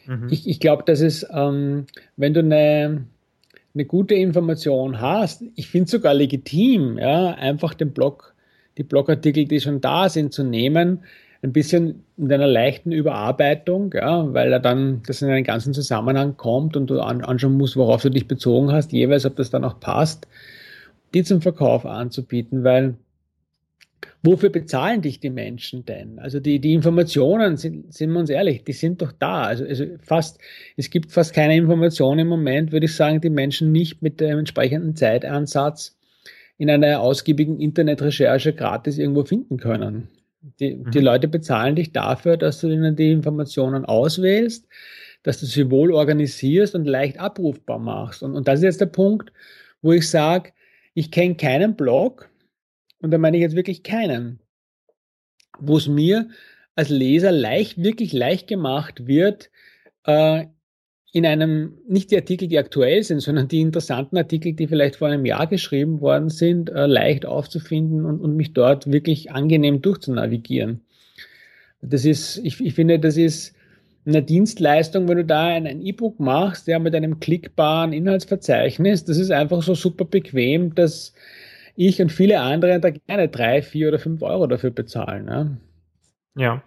[0.06, 0.28] Mhm.
[0.30, 1.86] Ich, ich glaube, dass es, ähm,
[2.18, 3.06] wenn du eine,
[3.74, 8.36] eine gute Information hast, ich finde es sogar legitim, ja, einfach den Blog,
[8.78, 11.04] die Blogartikel, die schon da sind, zu nehmen,
[11.42, 16.36] ein bisschen mit einer leichten Überarbeitung, ja, weil er dann das in einen ganzen Zusammenhang
[16.38, 19.64] kommt und du an, anschauen musst, worauf du dich bezogen hast, jeweils, ob das dann
[19.64, 20.28] auch passt,
[21.14, 22.96] die zum Verkauf anzubieten, weil
[24.24, 26.20] wofür bezahlen dich die Menschen denn?
[26.20, 29.44] Also die, die Informationen, sind, sind wir uns ehrlich, die sind doch da.
[29.44, 30.40] Also, also fast,
[30.76, 34.40] es gibt fast keine Information im Moment, würde ich sagen, die Menschen nicht mit dem
[34.40, 35.97] entsprechenden Zeitansatz
[36.58, 40.10] in einer ausgiebigen Internetrecherche gratis irgendwo finden können.
[40.60, 40.92] Die, mhm.
[40.92, 44.68] die Leute bezahlen dich dafür, dass du ihnen die Informationen auswählst,
[45.24, 48.24] dass du sie wohl organisierst und leicht abrufbar machst.
[48.24, 49.32] Und, und das ist jetzt der Punkt,
[49.82, 50.52] wo ich sage,
[50.94, 52.30] ich kenne keinen Blog,
[53.00, 54.40] und da meine ich jetzt wirklich keinen,
[55.60, 56.30] wo es mir
[56.76, 59.52] als Leser leicht, wirklich leicht gemacht wird,
[60.06, 60.46] äh,
[61.14, 65.08] in einem, nicht die Artikel, die aktuell sind, sondern die interessanten Artikel, die vielleicht vor
[65.08, 70.82] einem Jahr geschrieben worden sind, äh, leicht aufzufinden und, und mich dort wirklich angenehm durchzunavigieren.
[71.82, 73.56] Das ist, ich, ich finde, das ist
[74.06, 79.32] eine Dienstleistung, wenn du da ein E-Book machst, ja, mit einem klickbaren Inhaltsverzeichnis, das ist
[79.32, 81.14] einfach so super bequem, dass
[81.76, 85.28] ich und viele andere da gerne drei, vier oder fünf Euro dafür bezahlen.
[85.28, 85.58] Ja.
[86.36, 86.64] Ja,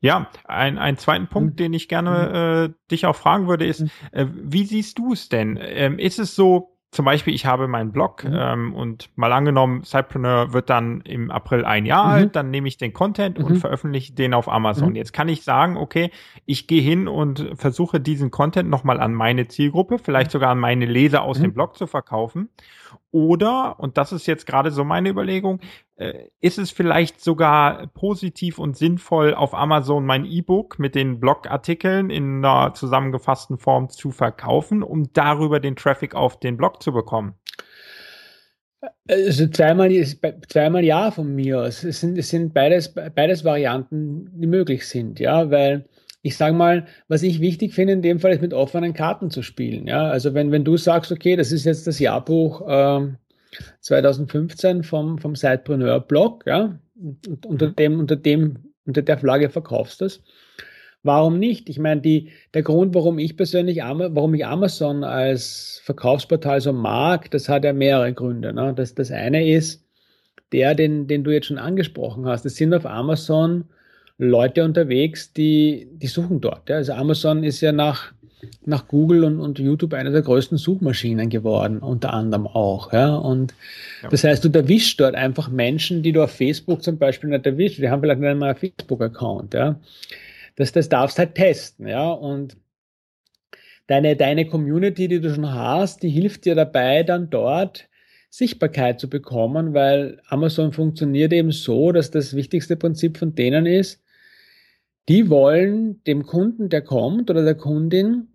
[0.00, 1.56] ja, ein, ein zweiten Punkt, mhm.
[1.56, 2.72] den ich gerne mhm.
[2.72, 3.90] äh, dich auch fragen würde, ist, mhm.
[4.12, 5.58] äh, wie siehst du es denn?
[5.60, 8.34] Ähm, ist es so, zum Beispiel, ich habe meinen Blog mhm.
[8.34, 12.12] ähm, und mal angenommen, Cypreneur wird dann im April ein Jahr mhm.
[12.12, 13.56] alt, dann nehme ich den Content und mhm.
[13.56, 14.94] veröffentliche den auf Amazon.
[14.94, 16.10] Jetzt kann ich sagen, okay,
[16.46, 20.86] ich gehe hin und versuche diesen Content nochmal an meine Zielgruppe, vielleicht sogar an meine
[20.86, 22.48] Leser aus dem Blog zu verkaufen.
[23.10, 25.60] Oder, und das ist jetzt gerade so meine Überlegung,
[26.40, 32.44] ist es vielleicht sogar positiv und sinnvoll, auf Amazon mein E-Book mit den Blogartikeln in
[32.44, 37.34] einer zusammengefassten Form zu verkaufen, um darüber den Traffic auf den Blog zu bekommen?
[39.08, 39.90] Also zweimal,
[40.48, 41.62] zweimal ja von mir.
[41.62, 45.88] Es sind, es sind beides, beides Varianten, die möglich sind, ja, weil
[46.22, 49.42] ich sage mal, was ich wichtig finde in dem Fall ist mit offenen Karten zu
[49.42, 49.88] spielen.
[49.88, 53.16] Ja, also wenn, wenn du sagst, okay, das ist jetzt das Jahrbuch ähm,
[53.80, 57.76] 2015 vom, vom Sidepreneur Blog, ja, und unter mhm.
[57.76, 60.22] dem, unter dem, unter der Flagge verkaufst du es.
[61.04, 61.68] Warum nicht?
[61.68, 67.30] Ich meine, die, der Grund, warum ich persönlich, warum ich Amazon als Verkaufsportal so mag,
[67.30, 68.52] das hat ja mehrere Gründe.
[68.52, 68.74] Ne?
[68.74, 69.84] Das, das eine ist
[70.52, 72.44] der, den, den du jetzt schon angesprochen hast.
[72.46, 73.64] Es sind auf Amazon
[74.18, 76.68] Leute unterwegs, die, die suchen dort.
[76.68, 76.76] Ja.
[76.76, 78.12] Also Amazon ist ja nach,
[78.64, 82.92] nach Google und, und YouTube eine der größten Suchmaschinen geworden, unter anderem auch.
[82.92, 83.16] Ja.
[83.16, 83.54] Und
[84.02, 84.08] ja.
[84.08, 87.78] das heißt, du erwischst dort einfach Menschen, die du auf Facebook zum Beispiel nicht erwischst.
[87.78, 89.54] Die haben vielleicht nicht einmal einen Facebook-Account.
[89.54, 89.80] Ja.
[90.56, 91.86] Das, das darfst halt testen.
[91.86, 92.10] Ja.
[92.10, 92.56] Und
[93.86, 97.88] deine, deine Community, die du schon hast, die hilft dir dabei, dann dort
[98.30, 104.02] Sichtbarkeit zu bekommen, weil Amazon funktioniert eben so, dass das wichtigste Prinzip von denen ist,
[105.08, 108.28] die wollen dem Kunden, der kommt oder der Kundin,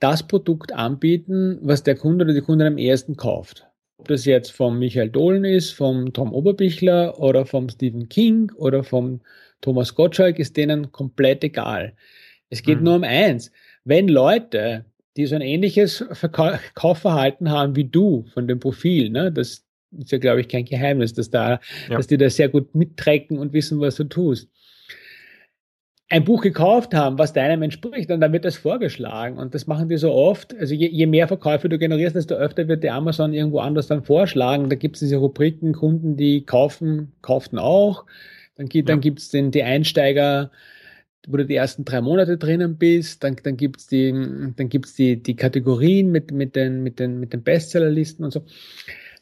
[0.00, 3.66] das Produkt anbieten, was der Kunde oder die Kundin am ersten kauft.
[3.98, 8.84] Ob das jetzt vom Michael Dohlen ist, vom Tom Oberbichler oder vom Stephen King oder
[8.84, 9.20] vom
[9.62, 11.94] Thomas Gottschalk, ist denen komplett egal.
[12.50, 12.84] Es geht mhm.
[12.84, 13.50] nur um eins.
[13.84, 14.84] Wenn Leute,
[15.16, 16.04] die so ein ähnliches
[16.74, 19.64] Kaufverhalten haben wie du von dem Profil, ne, das
[19.96, 21.96] ist ja, glaube ich, kein Geheimnis, dass da, ja.
[21.96, 24.50] dass die da sehr gut mittrecken und wissen, was du tust
[26.08, 29.38] ein Buch gekauft haben, was deinem entspricht, und dann wird das vorgeschlagen.
[29.38, 30.56] Und das machen die so oft.
[30.56, 34.04] Also je, je mehr Verkäufe du generierst, desto öfter wird der Amazon irgendwo anders dann
[34.04, 34.68] vorschlagen.
[34.68, 38.04] Da gibt es diese Rubriken, Kunden, die kaufen, kauften auch.
[38.54, 38.94] Dann, gibt, ja.
[38.94, 40.52] dann gibt's den, die Einsteiger,
[41.26, 43.24] wo du die ersten drei Monate drinnen bist.
[43.24, 47.32] Dann, dann gibt's die, dann gibt's die, die Kategorien mit, mit den, mit den, mit
[47.32, 48.44] den Bestsellerlisten und so.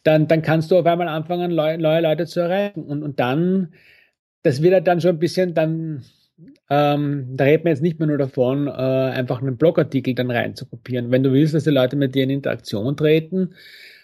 [0.03, 2.83] Dann, dann kannst du auf einmal anfangen, neue, neue Leute zu erreichen.
[2.83, 3.73] Und, und dann,
[4.43, 6.05] das wird halt dann schon ein bisschen dann,
[6.69, 11.11] ähm, da redet man jetzt nicht mehr nur davon, äh, einfach einen Blogartikel dann reinzukopieren.
[11.11, 13.55] Wenn du willst, dass die Leute mit dir in Interaktion treten,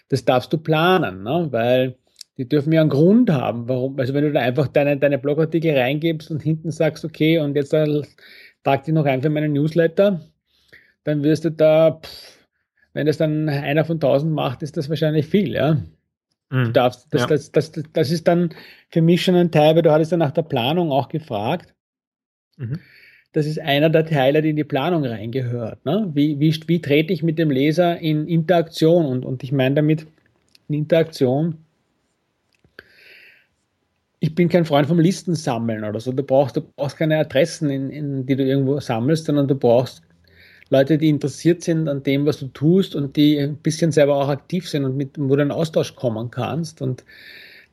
[0.09, 1.47] das darfst du planen, ne?
[1.51, 1.97] weil
[2.37, 3.99] die dürfen ja einen Grund haben, warum.
[3.99, 7.73] Also wenn du da einfach deine, deine Blogartikel reingibst und hinten sagst, okay, und jetzt
[7.73, 8.01] äh,
[8.63, 10.21] trag dich noch ein für meinen Newsletter,
[11.03, 12.47] dann wirst du da, pff,
[12.93, 15.73] wenn das dann einer von tausend macht, ist das wahrscheinlich viel, ja.
[16.49, 16.65] Mhm.
[16.65, 17.27] Du darfst, das, ja.
[17.27, 18.49] das, das, das, das, ist dann
[18.89, 21.73] für mich schon ein Teil, weil du hattest ja nach der Planung auch gefragt.
[22.57, 22.79] Mhm.
[23.33, 25.85] Das ist einer der Teile, die in die Planung reingehört.
[25.85, 26.09] Ne?
[26.13, 29.05] Wie, wie, wie trete ich mit dem Leser in Interaktion?
[29.05, 30.05] Und, und ich meine damit
[30.67, 31.55] in Interaktion,
[34.19, 36.11] ich bin kein Freund vom Listensammeln oder so.
[36.11, 40.03] Du brauchst, du brauchst keine Adressen, in, in, die du irgendwo sammelst, sondern du brauchst
[40.69, 44.29] Leute, die interessiert sind an dem, was du tust und die ein bisschen selber auch
[44.29, 46.81] aktiv sind und mit, wo du in Austausch kommen kannst.
[46.81, 47.03] Und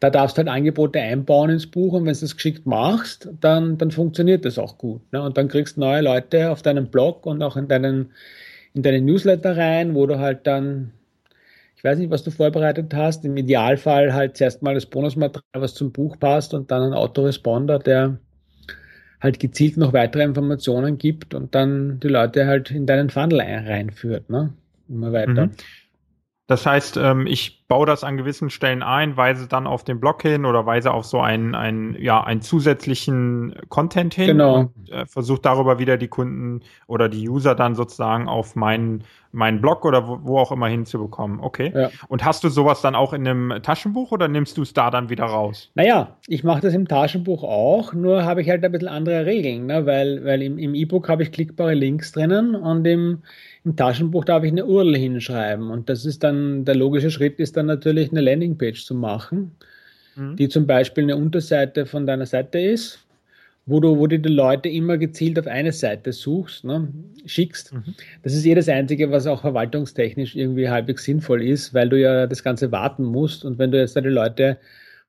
[0.01, 3.79] da darfst du halt Angebote einbauen ins Buch und wenn du das geschickt machst, dann,
[3.79, 5.01] dann funktioniert das auch gut.
[5.13, 5.23] Ne?
[5.23, 8.13] Und dann kriegst du neue Leute auf deinem Blog und auch in deinen,
[8.75, 10.93] in deinen Newsletter rein, wo du halt dann,
[11.77, 15.75] ich weiß nicht, was du vorbereitet hast, im Idealfall halt zuerst mal das Bonusmaterial, was
[15.75, 18.19] zum Buch passt und dann ein Autoresponder, der
[19.21, 24.31] halt gezielt noch weitere Informationen gibt und dann die Leute halt in deinen Funnel reinführt,
[24.31, 24.53] ne?
[24.89, 25.47] Immer weiter.
[25.47, 25.51] Mhm.
[26.47, 30.22] Das heißt, ähm, ich baue das an gewissen Stellen ein, weise dann auf den Blog
[30.22, 34.61] hin oder weise auf so einen, einen, ja, einen zusätzlichen Content hin genau.
[34.61, 39.61] und äh, versuche darüber wieder die Kunden oder die User dann sozusagen auf meinen meinen
[39.61, 41.40] Blog oder wo, wo auch immer hinzubekommen.
[41.40, 41.72] Okay.
[41.74, 41.90] Ja.
[42.09, 45.11] Und hast du sowas dann auch in einem Taschenbuch oder nimmst du es da dann
[45.11, 45.70] wieder raus?
[45.74, 49.66] Naja, ich mache das im Taschenbuch auch, nur habe ich halt ein bisschen andere Regeln,
[49.66, 49.85] ne?
[49.87, 53.22] weil, weil im, im E-Book habe ich klickbare Links drinnen und im,
[53.64, 55.70] im Taschenbuch darf ich eine URL hinschreiben.
[55.70, 59.53] Und das ist dann, der logische Schritt ist dann natürlich eine Landingpage zu machen,
[60.16, 60.37] mhm.
[60.37, 63.01] die zum Beispiel eine Unterseite von deiner Seite ist
[63.68, 66.88] wo du, wo du die Leute immer gezielt auf eine Seite suchst, ne,
[67.27, 67.75] schickst.
[67.75, 67.94] Mhm.
[68.23, 72.27] Das ist eh das Einzige, was auch verwaltungstechnisch irgendwie halbwegs sinnvoll ist, weil du ja
[72.27, 73.44] das Ganze warten musst.
[73.44, 74.57] Und wenn du jetzt da die Leute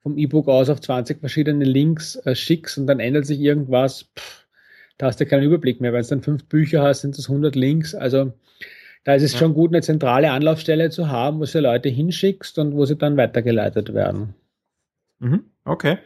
[0.04, 4.46] vom E-Book aus auf 20 verschiedene Links äh, schickst und dann ändert sich irgendwas, pff,
[4.98, 5.94] da hast du keinen Überblick mehr.
[5.94, 7.96] Wenn du dann fünf Bücher hast, sind es 100 Links.
[7.96, 8.34] Also
[9.04, 9.40] da ist es ja.
[9.40, 13.18] schon gut, eine zentrale Anlaufstelle zu haben, wo du Leute hinschickst und wo sie dann
[13.18, 14.36] weitergeleitet werden.
[15.20, 15.46] Mhm.
[15.66, 15.98] Okay.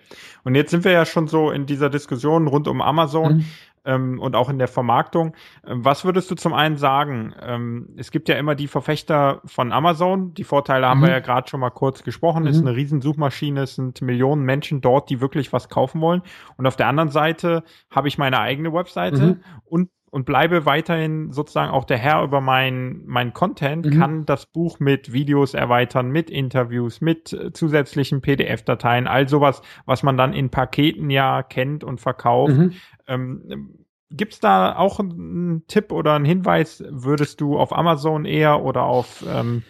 [0.44, 3.38] Und jetzt sind wir ja schon so in dieser Diskussion rund um Amazon.
[3.38, 3.46] Mhm.
[3.86, 5.36] Ähm, und auch in der Vermarktung.
[5.68, 7.36] Ähm, was würdest du zum einen sagen?
[7.42, 10.34] Ähm, es gibt ja immer die Verfechter von Amazon.
[10.36, 10.90] Die Vorteile mhm.
[10.90, 12.44] haben wir ja gerade schon mal kurz gesprochen.
[12.44, 12.50] Mhm.
[12.50, 16.22] Ist eine Riesensuchmaschine, es sind Millionen Menschen dort, die wirklich was kaufen wollen.
[16.56, 19.44] Und auf der anderen Seite habe ich meine eigene Webseite mhm.
[19.66, 24.00] und und bleibe weiterhin sozusagen auch der Herr über mein, mein Content, mhm.
[24.00, 30.04] kann das Buch mit Videos erweitern, mit Interviews, mit äh, zusätzlichen PDF-Dateien, all sowas, was
[30.04, 32.54] man dann in Paketen ja kennt und verkauft.
[32.54, 32.74] Mhm.
[33.08, 36.84] Ähm, Gibt es da auch einen Tipp oder einen Hinweis?
[36.88, 39.64] Würdest du auf Amazon eher oder auf, ähm,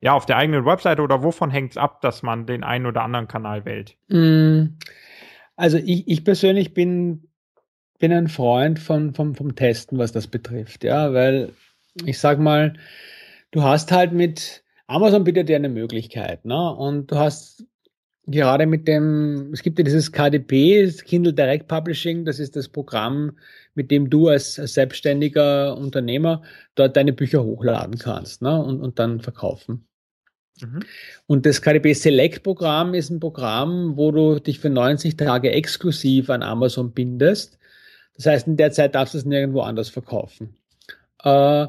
[0.00, 3.02] ja, auf der eigenen Webseite oder wovon hängt es ab, dass man den einen oder
[3.02, 3.98] anderen Kanal wählt?
[4.08, 4.78] Mm,
[5.56, 7.29] also ich, ich persönlich bin
[8.00, 11.52] bin ein Freund von, vom, vom Testen, was das betrifft, ja, weil
[12.04, 12.74] ich sag mal,
[13.52, 16.74] du hast halt mit Amazon bietet dir eine Möglichkeit, ne?
[16.74, 17.64] Und du hast
[18.26, 22.68] gerade mit dem, es gibt ja dieses KDP, das Kindle Direct Publishing, das ist das
[22.68, 23.38] Programm,
[23.74, 26.42] mit dem du als, als selbstständiger Unternehmer
[26.74, 28.60] dort deine Bücher hochladen kannst ne?
[28.60, 29.86] und, und dann verkaufen.
[30.60, 30.80] Mhm.
[31.26, 36.30] Und das KDP Select Programm ist ein Programm, wo du dich für 90 Tage exklusiv
[36.30, 37.59] an Amazon bindest
[38.20, 40.54] das heißt, in der Zeit darfst du es nirgendwo anders verkaufen.
[41.24, 41.66] Äh,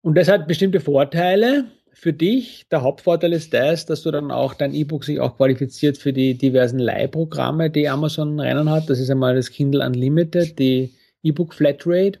[0.00, 2.66] und das hat bestimmte Vorteile für dich.
[2.70, 6.38] Der Hauptvorteil ist das, dass du dann auch dein E-Book sich auch qualifiziert für die
[6.38, 8.88] diversen Leihprogramme, die Amazon rennen hat.
[8.88, 12.20] Das ist einmal das Kindle Unlimited, die E-Book Flatrate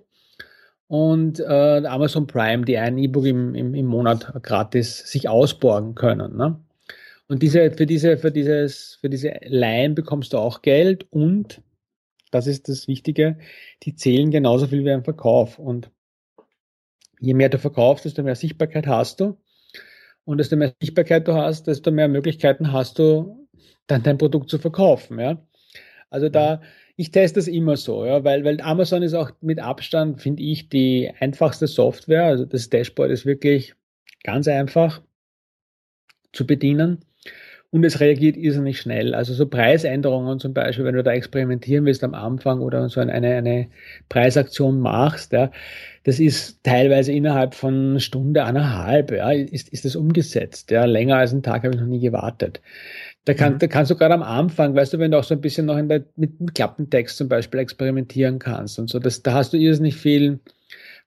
[0.88, 6.36] und äh, Amazon Prime, die ein E-Book im, im, im Monat gratis sich ausborgen können.
[6.36, 6.60] Ne?
[7.28, 11.62] Und diese, für diese, für dieses, für diese Leihen bekommst du auch Geld und
[12.32, 13.38] das ist das Wichtige,
[13.84, 15.58] die zählen genauso viel wie ein Verkauf.
[15.58, 15.90] Und
[17.20, 19.38] je mehr du verkaufst, desto mehr Sichtbarkeit hast du.
[20.24, 23.48] Und desto mehr Sichtbarkeit du hast, desto mehr Möglichkeiten hast du,
[23.86, 25.18] dann dein Produkt zu verkaufen.
[25.20, 25.46] Ja?
[26.10, 26.62] Also da,
[26.96, 30.68] ich teste das immer so, ja, weil, weil Amazon ist auch mit Abstand, finde ich,
[30.68, 32.24] die einfachste Software.
[32.24, 33.74] Also das Dashboard ist wirklich
[34.22, 35.02] ganz einfach
[36.32, 37.04] zu bedienen
[37.72, 39.14] und es reagiert irrsinnig schnell.
[39.14, 43.12] Also so Preisänderungen zum Beispiel, wenn du da experimentieren willst am Anfang oder so eine,
[43.12, 43.68] eine
[44.10, 45.50] Preisaktion machst, ja,
[46.04, 50.70] das ist teilweise innerhalb von Stunde, eineinhalb, ja, ist, ist das umgesetzt.
[50.70, 50.84] Ja.
[50.84, 52.60] Länger als einen Tag habe ich noch nie gewartet.
[53.24, 53.58] Da, kann, mhm.
[53.60, 55.78] da kannst du gerade am Anfang, weißt du, wenn du auch so ein bisschen noch
[55.78, 59.56] in der, mit dem Klappentext zum Beispiel experimentieren kannst und so, das, da hast du
[59.56, 60.40] irrsinnig viel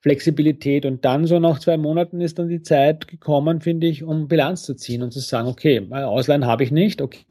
[0.05, 0.85] Flexibilität.
[0.85, 4.61] Und dann so nach zwei Monaten ist dann die Zeit gekommen, finde ich, um Bilanz
[4.61, 7.25] zu ziehen und zu sagen, okay, Ausleihen habe ich nicht, okay,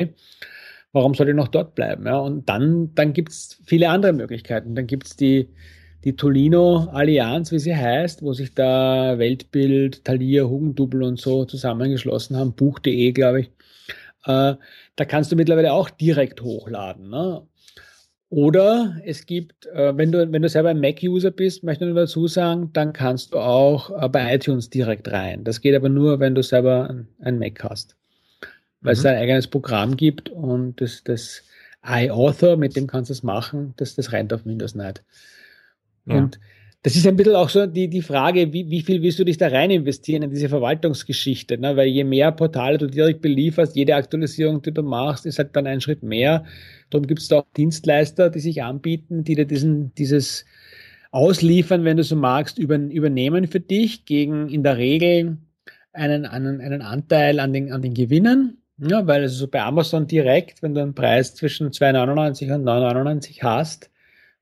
[0.90, 2.04] warum soll ich noch dort bleiben?
[2.04, 4.74] Ja, und dann, dann gibt es viele andere Möglichkeiten.
[4.74, 5.50] Dann gibt es die,
[6.02, 12.36] die Tolino Allianz, wie sie heißt, wo sich da Weltbild, Thalia, Hugendubel und so zusammengeschlossen
[12.36, 13.46] haben, Buch.de, glaube ich.
[14.24, 14.56] Äh,
[14.96, 17.08] da kannst du mittlerweile auch direkt hochladen.
[17.08, 17.46] Ne?
[18.34, 22.00] Oder es gibt, äh, wenn du, wenn du selber ein Mac-User bist, möchte ich nur
[22.00, 25.44] dazu sagen, dann kannst du auch äh, bei iTunes direkt rein.
[25.44, 27.94] Das geht aber nur, wenn du selber ein, Mac hast.
[28.80, 28.98] Weil mhm.
[28.98, 31.44] es ein eigenes Programm gibt und das, das
[31.86, 35.04] iAuthor, mit dem kannst du es machen, das, das rennt auf Windows nicht.
[36.06, 36.16] Ja.
[36.16, 36.40] Und
[36.84, 39.38] das ist ein bisschen auch so die, die Frage, wie, wie viel willst du dich
[39.38, 41.56] da rein investieren in diese Verwaltungsgeschichte?
[41.56, 41.78] Ne?
[41.78, 45.66] Weil je mehr Portale du direkt belieferst, jede Aktualisierung, die du machst, ist halt dann
[45.66, 46.44] ein Schritt mehr.
[46.90, 50.44] Darum gibt es da auch Dienstleister, die sich anbieten, die dir diesen, dieses
[51.10, 55.38] Ausliefern, wenn du so magst, über, übernehmen für dich gegen in der Regel
[55.94, 58.58] einen, einen, einen Anteil an den, an den Gewinnen.
[58.76, 63.42] Ja, weil also so bei Amazon direkt, wenn du einen Preis zwischen 2,99 und 9,99
[63.42, 63.90] hast,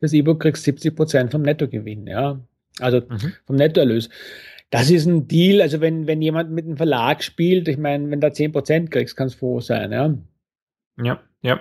[0.03, 2.41] das E-Book kriegst 70 Prozent vom Nettogewinn, ja.
[2.81, 3.33] Also mhm.
[3.47, 4.11] vom Nettoerlös.
[4.71, 8.21] Das ist ein Deal, also wenn, wenn jemand mit einem Verlag spielt, ich meine, wenn
[8.21, 10.15] da 10 Prozent kriegst, kann es froh sein, ja.
[11.03, 11.61] Ja, ja.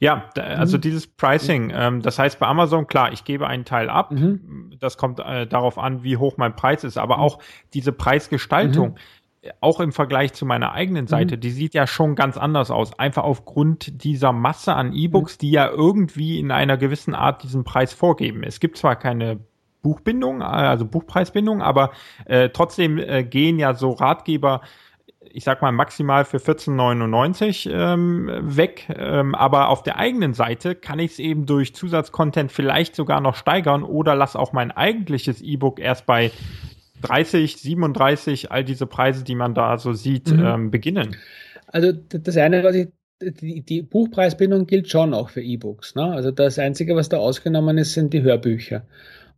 [0.00, 0.80] Ja, also mhm.
[0.80, 4.10] dieses Pricing, ähm, das heißt bei Amazon, klar, ich gebe einen Teil ab.
[4.10, 4.72] Mhm.
[4.80, 7.22] Das kommt äh, darauf an, wie hoch mein Preis ist, aber mhm.
[7.22, 7.38] auch
[7.72, 8.96] diese Preisgestaltung.
[9.42, 11.40] Mhm auch im Vergleich zu meiner eigenen Seite, mhm.
[11.40, 12.98] die sieht ja schon ganz anders aus.
[12.98, 15.38] Einfach aufgrund dieser Masse an E-Books, mhm.
[15.40, 18.44] die ja irgendwie in einer gewissen Art diesen Preis vorgeben.
[18.44, 19.40] Es gibt zwar keine
[19.82, 21.90] Buchbindung, also Buchpreisbindung, aber
[22.24, 24.60] äh, trotzdem äh, gehen ja so Ratgeber
[25.34, 28.92] ich sag mal maximal für 14,99 ähm, weg.
[28.94, 33.36] Ähm, aber auf der eigenen Seite kann ich es eben durch Zusatzcontent vielleicht sogar noch
[33.36, 36.32] steigern oder lass auch mein eigentliches E-Book erst bei
[37.02, 40.44] 30, 37, all diese Preise, die man da so sieht, mhm.
[40.44, 41.16] ähm, beginnen?
[41.66, 42.88] Also das eine, was ich
[43.22, 45.94] die, die Buchpreisbindung gilt schon auch für E-Books.
[45.94, 46.04] Ne?
[46.04, 48.84] Also das Einzige, was da ausgenommen ist, sind die Hörbücher.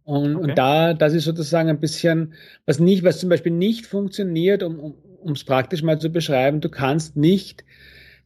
[0.05, 0.45] Und, okay.
[0.45, 2.35] und da, das ist sozusagen ein bisschen,
[2.67, 6.69] was nicht, was zum Beispiel nicht funktioniert, um es um, praktisch mal zu beschreiben, du
[6.69, 7.65] kannst nicht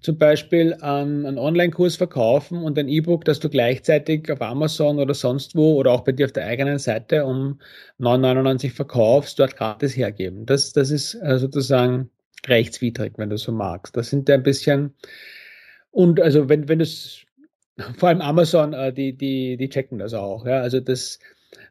[0.00, 5.14] zum Beispiel ähm, einen Online-Kurs verkaufen und ein E-Book, das du gleichzeitig auf Amazon oder
[5.14, 7.58] sonst wo oder auch bei dir auf der eigenen Seite um
[7.98, 10.46] 9,99 verkaufst, dort gratis hergeben.
[10.46, 12.10] Das, das ist äh, sozusagen
[12.46, 13.96] rechtswidrig, wenn du so magst.
[13.96, 14.94] Das sind ein bisschen,
[15.90, 17.24] und also wenn, wenn es,
[17.96, 20.46] vor allem Amazon, äh, die, die, die checken das auch.
[20.46, 20.60] Ja?
[20.60, 21.18] Also das,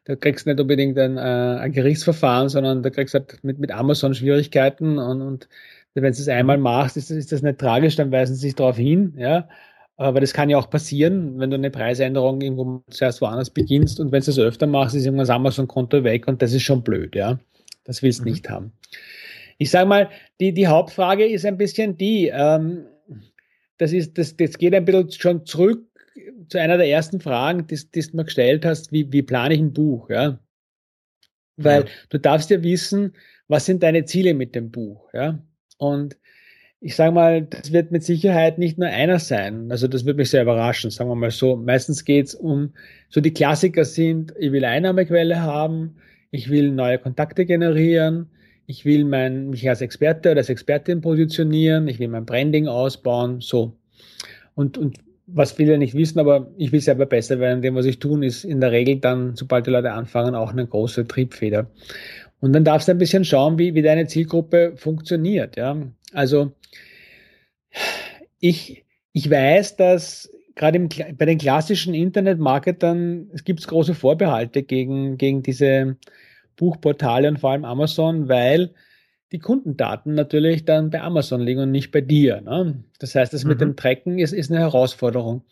[0.04, 3.58] da kriegst du nicht unbedingt ein, äh, ein Gerichtsverfahren, sondern da kriegst du halt mit,
[3.58, 5.48] mit Amazon Schwierigkeiten und, und
[5.94, 8.76] wenn du es einmal machst, ist, ist das nicht tragisch, dann weisen sie sich darauf
[8.76, 9.48] hin, ja.
[9.96, 14.12] Aber das kann ja auch passieren, wenn du eine Preisänderung irgendwo zuerst woanders beginnst und
[14.12, 17.16] wenn du das öfter machst, ist irgendwann das Amazon-Konto weg und das ist schon blöd,
[17.16, 17.38] ja.
[17.84, 18.30] Das willst du mhm.
[18.30, 18.72] nicht haben.
[19.58, 20.08] Ich sage mal,
[20.40, 22.84] die, die Hauptfrage ist ein bisschen die, ähm,
[23.78, 25.84] das ist, das, das geht ein bisschen schon zurück
[26.48, 29.60] zu einer der ersten Fragen, die, die du mir gestellt hast, wie, wie plane ich
[29.60, 30.38] ein Buch, ja.
[31.56, 31.88] Weil ja.
[32.10, 33.14] du darfst ja wissen,
[33.48, 35.42] was sind deine Ziele mit dem Buch, ja.
[35.78, 36.16] Und
[36.80, 39.70] ich sage mal, das wird mit Sicherheit nicht nur einer sein.
[39.70, 41.56] Also das wird mich sehr überraschen, sagen wir mal so.
[41.56, 42.72] Meistens geht es um,
[43.08, 45.96] so die Klassiker sind, ich will Einnahmequelle haben,
[46.30, 48.28] ich will neue Kontakte generieren,
[48.66, 53.40] ich will mein, mich als Experte oder als Expertin positionieren, ich will mein Branding ausbauen,
[53.40, 53.76] so.
[54.54, 57.60] Und, und was viele nicht wissen, aber ich will selber besser werden.
[57.60, 60.66] Dem, was ich tun, ist in der Regel dann, sobald die Leute anfangen, auch eine
[60.66, 61.70] große Triebfeder.
[62.40, 65.56] Und dann darfst du ein bisschen schauen, wie, wie deine Zielgruppe funktioniert.
[65.56, 65.76] Ja?
[66.12, 66.52] Also
[68.38, 75.16] ich, ich weiß, dass gerade im, bei den klassischen Internetmarketern es gibt große Vorbehalte gegen,
[75.16, 75.96] gegen diese
[76.56, 78.74] Buchportale und vor allem Amazon, weil
[79.32, 82.40] die Kundendaten natürlich dann bei Amazon liegen und nicht bei dir.
[82.40, 82.82] Ne?
[82.98, 83.50] Das heißt, das mhm.
[83.50, 85.42] mit dem Tracken ist, ist eine Herausforderung.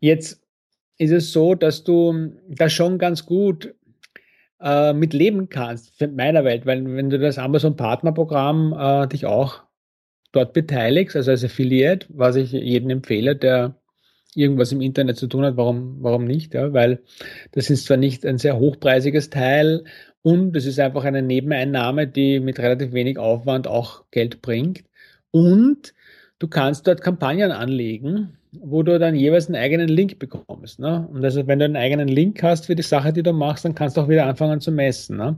[0.00, 0.42] Jetzt
[0.98, 3.74] ist es so, dass du da schon ganz gut
[4.60, 9.26] äh, mit leben kannst, für meiner Welt, weil wenn du das Amazon Partnerprogramm äh, dich
[9.26, 9.62] auch
[10.32, 13.76] dort beteiligst, also als Affiliate, was ich jedem empfehle, der
[14.34, 16.54] irgendwas im Internet zu tun hat, warum, warum nicht?
[16.54, 16.72] Ja?
[16.72, 17.02] Weil
[17.52, 19.84] das ist zwar nicht ein sehr hochpreisiges Teil
[20.22, 24.84] und es ist einfach eine Nebeneinnahme, die mit relativ wenig Aufwand auch Geld bringt.
[25.30, 25.94] Und
[26.38, 30.78] du kannst dort Kampagnen anlegen, wo du dann jeweils einen eigenen Link bekommst.
[30.78, 31.06] Ne?
[31.10, 33.74] Und also wenn du einen eigenen Link hast für die Sache, die du machst, dann
[33.74, 35.16] kannst du auch wieder anfangen zu messen.
[35.16, 35.36] Ne?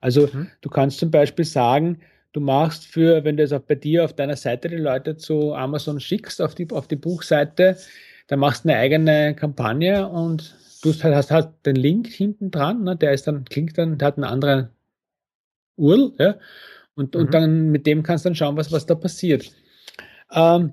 [0.00, 0.48] Also mhm.
[0.60, 1.98] du kannst zum Beispiel sagen,
[2.32, 5.54] du machst für, wenn du es auch bei dir auf deiner Seite die Leute zu
[5.54, 7.76] Amazon schickst, auf die, auf die Buchseite,
[8.28, 12.84] dann machst du eine eigene Kampagne und du hast, hast halt den Link hinten dran,
[12.84, 12.96] ne?
[12.96, 14.70] der ist dann, klingt dann, der hat eine andere
[15.76, 16.34] URL, ja?
[16.94, 17.20] und, mhm.
[17.20, 19.52] und dann mit dem kannst du dann schauen, was, was da passiert.
[20.32, 20.72] Ähm,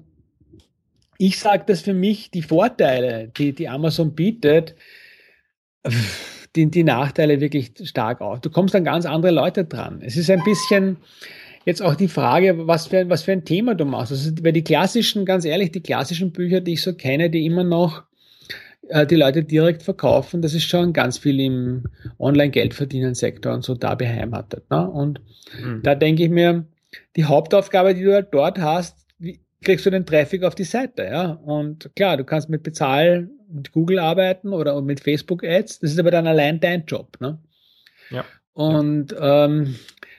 [1.25, 4.75] ich sage, dass für mich die Vorteile, die, die Amazon bietet,
[6.55, 8.41] die, die Nachteile wirklich stark auf.
[8.41, 10.01] Du kommst an ganz andere Leute dran.
[10.03, 10.97] Es ist ein bisschen
[11.65, 14.11] jetzt auch die Frage, was für, was für ein Thema du machst.
[14.11, 17.63] Also, weil die klassischen, ganz ehrlich, die klassischen Bücher, die ich so kenne, die immer
[17.63, 18.03] noch
[18.89, 21.85] äh, die Leute direkt verkaufen, das ist schon ganz viel im
[22.19, 24.69] Online-Geldverdienen-Sektor und so da beheimatet.
[24.69, 24.89] Ne?
[24.89, 25.21] Und
[25.57, 25.83] mhm.
[25.83, 26.65] da denke ich mir,
[27.15, 29.02] die Hauptaufgabe, die du halt dort hast,
[29.63, 31.31] kriegst du den Traffic auf die Seite, ja?
[31.31, 35.99] Und klar, du kannst mit Bezahl mit Google arbeiten oder mit Facebook Ads, das ist
[35.99, 37.39] aber dann allein dein Job, ne?
[38.09, 38.25] Ja.
[38.53, 39.15] Und.
[39.19, 39.75] Ähm,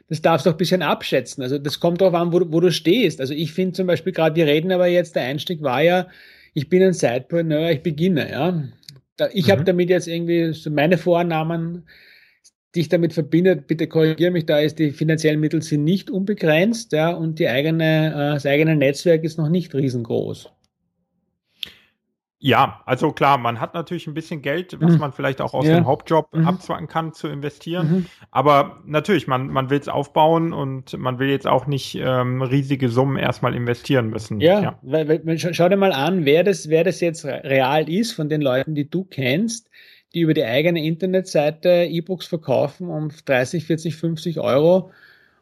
[0.09, 1.43] das darfst du auch ein bisschen abschätzen.
[1.43, 3.21] Also das kommt darauf an, wo, wo du stehst.
[3.21, 6.09] Also ich finde zum Beispiel gerade, wir reden aber jetzt, der Einstieg war ja,
[6.53, 8.63] ich bin ein Sidepreneur, ich beginne, ja.
[9.33, 9.51] Ich mhm.
[9.51, 11.87] habe damit jetzt irgendwie so meine Vornamen,
[12.75, 16.93] die ich damit verbinde, bitte korrigiere mich, da ist die finanziellen Mittel sind nicht unbegrenzt,
[16.93, 20.51] ja, und die eigene, äh, das eigene Netzwerk ist noch nicht riesengroß.
[22.47, 24.99] Ja, also klar, man hat natürlich ein bisschen Geld, was mhm.
[24.99, 25.77] man vielleicht auch aus ja.
[25.77, 26.47] dem Hauptjob mhm.
[26.47, 27.91] abzwacken kann, zu investieren.
[27.91, 28.07] Mhm.
[28.31, 32.91] Aber natürlich, man, man will es aufbauen und man will jetzt auch nicht ähm, riesige
[32.91, 34.41] Summen erstmal investieren müssen.
[34.41, 34.79] Ja, ja.
[34.83, 38.29] Weil, weil, schau, schau dir mal an, wer das, wer das jetzt real ist von
[38.29, 39.71] den Leuten, die du kennst,
[40.15, 44.91] die über die eigene Internetseite E-Books verkaufen um 30, 40, 50 Euro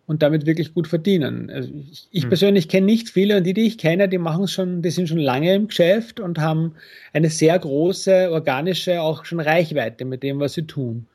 [0.07, 1.51] und damit wirklich gut verdienen.
[1.51, 2.31] Also ich, ich hm.
[2.31, 5.18] persönlich kenne nicht viele und die, die ich kenne, die machen schon, die sind schon
[5.18, 6.75] lange im Geschäft und haben
[7.12, 11.07] eine sehr große organische auch schon Reichweite mit dem, was sie tun.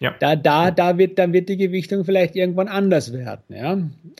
[0.00, 0.14] Ja.
[0.20, 3.42] Da, da, da wird, dann wird die Gewichtung vielleicht irgendwann anders werden.
[3.48, 3.78] Ja?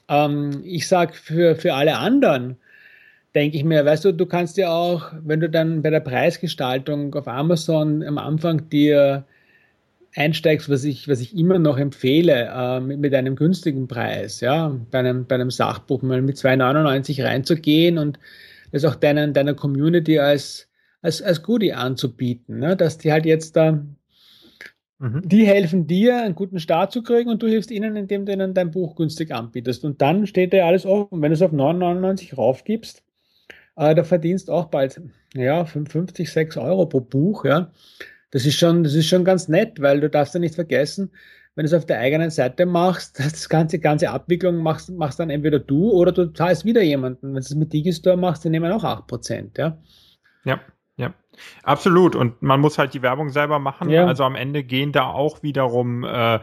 [0.08, 2.56] Ähm, ich sage für, für alle anderen,
[3.34, 7.14] denke ich mir, weißt du, du kannst ja auch, wenn du dann bei der Preisgestaltung
[7.14, 9.24] auf Amazon am Anfang dir
[10.14, 14.76] einsteigst, was ich, was ich immer noch empfehle, äh, mit, mit, einem günstigen Preis, ja,
[14.90, 18.18] bei einem, bei einem Sachbuch mal mit 2,99 reinzugehen und
[18.70, 20.68] das auch deinen, deiner Community als,
[21.02, 22.76] als, als Goodie anzubieten, ne?
[22.76, 23.84] dass die halt jetzt da,
[24.98, 25.22] mhm.
[25.24, 28.54] die helfen dir, einen guten Start zu kriegen und du hilfst ihnen, indem du ihnen
[28.54, 29.84] dein Buch günstig anbietest.
[29.84, 31.22] Und dann steht dir alles offen.
[31.22, 33.03] Wenn du es auf 9,99 raufgibst,
[33.76, 35.00] äh, da verdienst auch bald,
[35.34, 37.70] ja, 50, 6 Euro pro Buch, ja
[38.34, 41.12] das ist schon, das ist schon ganz nett, weil du darfst ja nicht vergessen,
[41.54, 45.30] wenn du es auf der eigenen Seite machst, das ganze, ganze Abwicklung machst, machst dann
[45.30, 47.28] entweder du oder du zahlst wieder jemanden.
[47.28, 49.78] Wenn du es mit Digistore machst, die nehmen auch 8%, ja.
[50.44, 50.60] Ja,
[50.96, 51.14] ja.
[51.62, 52.16] Absolut.
[52.16, 53.88] Und man muss halt die Werbung selber machen.
[53.88, 54.04] Ja.
[54.04, 56.40] Also am Ende gehen da auch wiederum äh,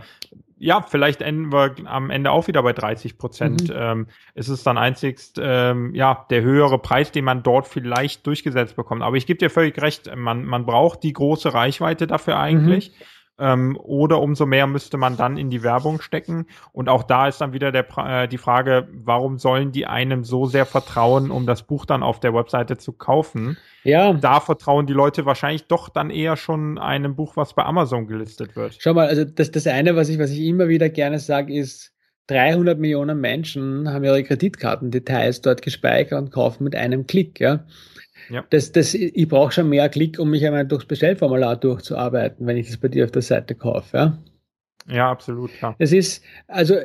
[0.62, 3.70] ja, vielleicht enden wir am Ende auch wieder bei 30 Prozent.
[3.70, 3.76] Mhm.
[3.76, 8.76] Ähm, es ist dann einzigst ähm, ja der höhere Preis, den man dort vielleicht durchgesetzt
[8.76, 9.02] bekommt.
[9.02, 12.92] Aber ich gebe dir völlig recht, man, man braucht die große Reichweite dafür eigentlich.
[12.92, 13.06] Mhm.
[13.42, 16.46] Ähm, oder umso mehr müsste man dann in die Werbung stecken.
[16.72, 20.46] Und auch da ist dann wieder der, äh, die Frage, warum sollen die einem so
[20.46, 23.58] sehr vertrauen, um das Buch dann auf der Webseite zu kaufen?
[23.84, 24.14] Ja.
[24.14, 28.56] Da vertrauen die Leute wahrscheinlich doch dann eher schon einem Buch, was bei Amazon gelistet
[28.56, 28.78] wird.
[28.80, 31.92] Schau mal, also das, das eine, was ich, was ich immer wieder gerne sage, ist,
[32.28, 37.40] 300 Millionen Menschen haben ihre Kreditkartendetails dort gespeichert und kaufen mit einem Klick.
[37.40, 37.66] Ja?
[38.32, 38.46] Ja.
[38.50, 42.68] Das, das, ich brauche schon mehr Klick, um mich einmal durchs Bestellformular durchzuarbeiten, wenn ich
[42.68, 43.98] das bei dir auf der Seite kaufe.
[43.98, 44.18] Ja,
[44.88, 45.52] ja absolut.
[45.52, 45.76] Klar.
[45.80, 46.78] Das ist, also,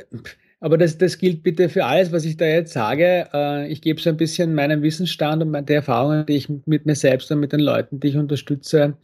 [0.58, 3.28] aber das, das gilt bitte für alles, was ich da jetzt sage.
[3.32, 6.96] Äh, ich gebe so ein bisschen meinen Wissensstand und die Erfahrungen, die ich mit mir
[6.96, 8.96] selbst und mit den Leuten, die ich unterstütze,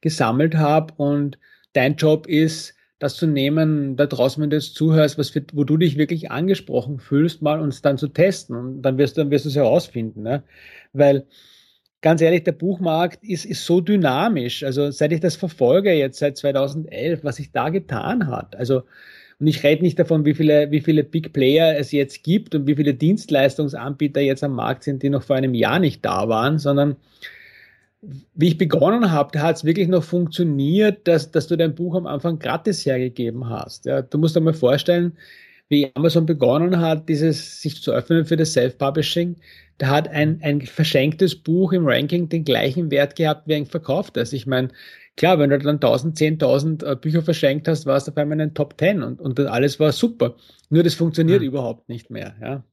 [0.00, 0.94] gesammelt habe.
[0.96, 1.38] Und
[1.72, 5.64] dein Job ist, das zu nehmen, da draußen, wenn du jetzt zuhörst, was für, wo
[5.64, 8.54] du dich wirklich angesprochen fühlst, mal uns dann zu testen.
[8.54, 10.22] Und dann wirst du, dann wirst du es herausfinden.
[10.22, 10.44] Ne?
[10.92, 11.26] Weil
[12.00, 14.62] ganz ehrlich, der Buchmarkt ist, ist so dynamisch.
[14.62, 18.56] Also seit ich das verfolge, jetzt seit 2011, was sich da getan hat.
[18.56, 18.82] Also,
[19.38, 22.66] und ich rede nicht davon, wie viele, wie viele Big Player es jetzt gibt und
[22.66, 26.58] wie viele Dienstleistungsanbieter jetzt am Markt sind, die noch vor einem Jahr nicht da waren,
[26.58, 26.96] sondern
[28.34, 32.06] wie ich begonnen habe, hat es wirklich noch funktioniert, dass, dass du dein Buch am
[32.06, 33.84] Anfang gratis hergegeben hast.
[33.84, 35.12] Ja, du musst dir mal vorstellen,
[35.68, 39.36] wie Amazon begonnen hat, dieses sich zu öffnen für das Self-Publishing
[39.80, 44.34] da hat ein, ein verschenktes Buch im Ranking den gleichen Wert gehabt wie ein verkauftes.
[44.34, 44.68] Ich meine,
[45.16, 48.48] klar, wenn du dann 1000, 10.000 äh, Bücher verschenkt hast, war es auf einmal in
[48.50, 50.36] den Top 10 und, und alles war super.
[50.68, 51.46] Nur das funktioniert mhm.
[51.46, 52.34] überhaupt nicht mehr.
[52.42, 52.64] Ja.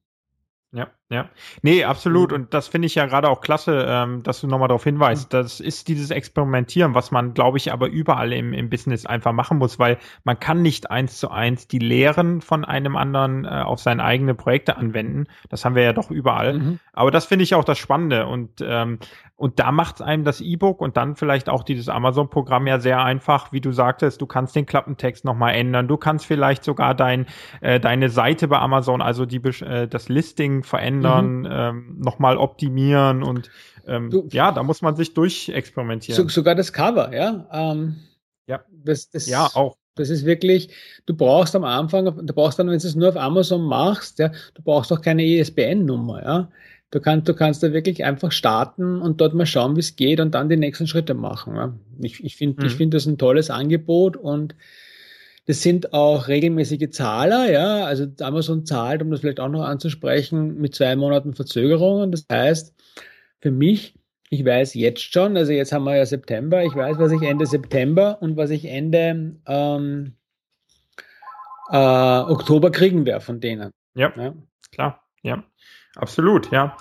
[0.70, 1.30] Ja, ja.
[1.62, 2.30] Nee, absolut.
[2.30, 5.32] Und das finde ich ja gerade auch klasse, ähm, dass du nochmal darauf hinweist.
[5.32, 5.38] Mhm.
[5.38, 9.56] Das ist dieses Experimentieren, was man, glaube ich, aber überall im, im Business einfach machen
[9.56, 13.80] muss, weil man kann nicht eins zu eins die Lehren von einem anderen äh, auf
[13.80, 15.24] seine eigenen Projekte anwenden.
[15.48, 16.58] Das haben wir ja doch überall.
[16.58, 16.80] Mhm.
[16.92, 18.26] Aber das finde ich auch das Spannende.
[18.26, 18.98] Und ähm,
[19.38, 23.52] und da macht einem das E-Book und dann vielleicht auch dieses Amazon-Programm ja sehr einfach,
[23.52, 27.24] wie du sagtest, du kannst den Klappentext nochmal ändern, du kannst vielleicht sogar dein,
[27.60, 31.48] äh, deine Seite bei Amazon, also die, äh, das Listing verändern, mhm.
[31.50, 33.50] ähm, nochmal optimieren und
[33.86, 36.16] ähm, du, ja, da muss man sich durchexperimentieren.
[36.16, 37.46] So, sogar das Cover, ja.
[37.52, 37.96] Ähm,
[38.46, 39.76] Ja, das, das, ja, auch.
[39.94, 40.70] Das ist wirklich,
[41.06, 44.28] du brauchst am Anfang, du brauchst dann, wenn du es nur auf Amazon machst, ja,
[44.54, 46.48] du brauchst auch keine ISBN-Nummer, ja.
[46.90, 50.20] Du kannst, du kannst da wirklich einfach starten und dort mal schauen, wie es geht
[50.20, 51.54] und dann die nächsten Schritte machen.
[51.54, 51.74] Ja.
[52.00, 52.66] Ich, ich finde, mhm.
[52.66, 54.54] ich finde das ein tolles Angebot und
[55.48, 57.86] das sind auch regelmäßige Zahler, ja.
[57.86, 62.12] Also Amazon zahlt, um das vielleicht auch noch anzusprechen, mit zwei Monaten Verzögerungen.
[62.12, 62.74] Das heißt,
[63.40, 63.94] für mich,
[64.28, 67.46] ich weiß jetzt schon, also jetzt haben wir ja September, ich weiß, was ich Ende
[67.46, 70.16] September und was ich Ende ähm,
[71.70, 73.70] äh, Oktober kriegen werde von denen.
[73.94, 74.34] Ja, ja,
[74.70, 75.42] klar, ja,
[75.96, 76.76] absolut, ja.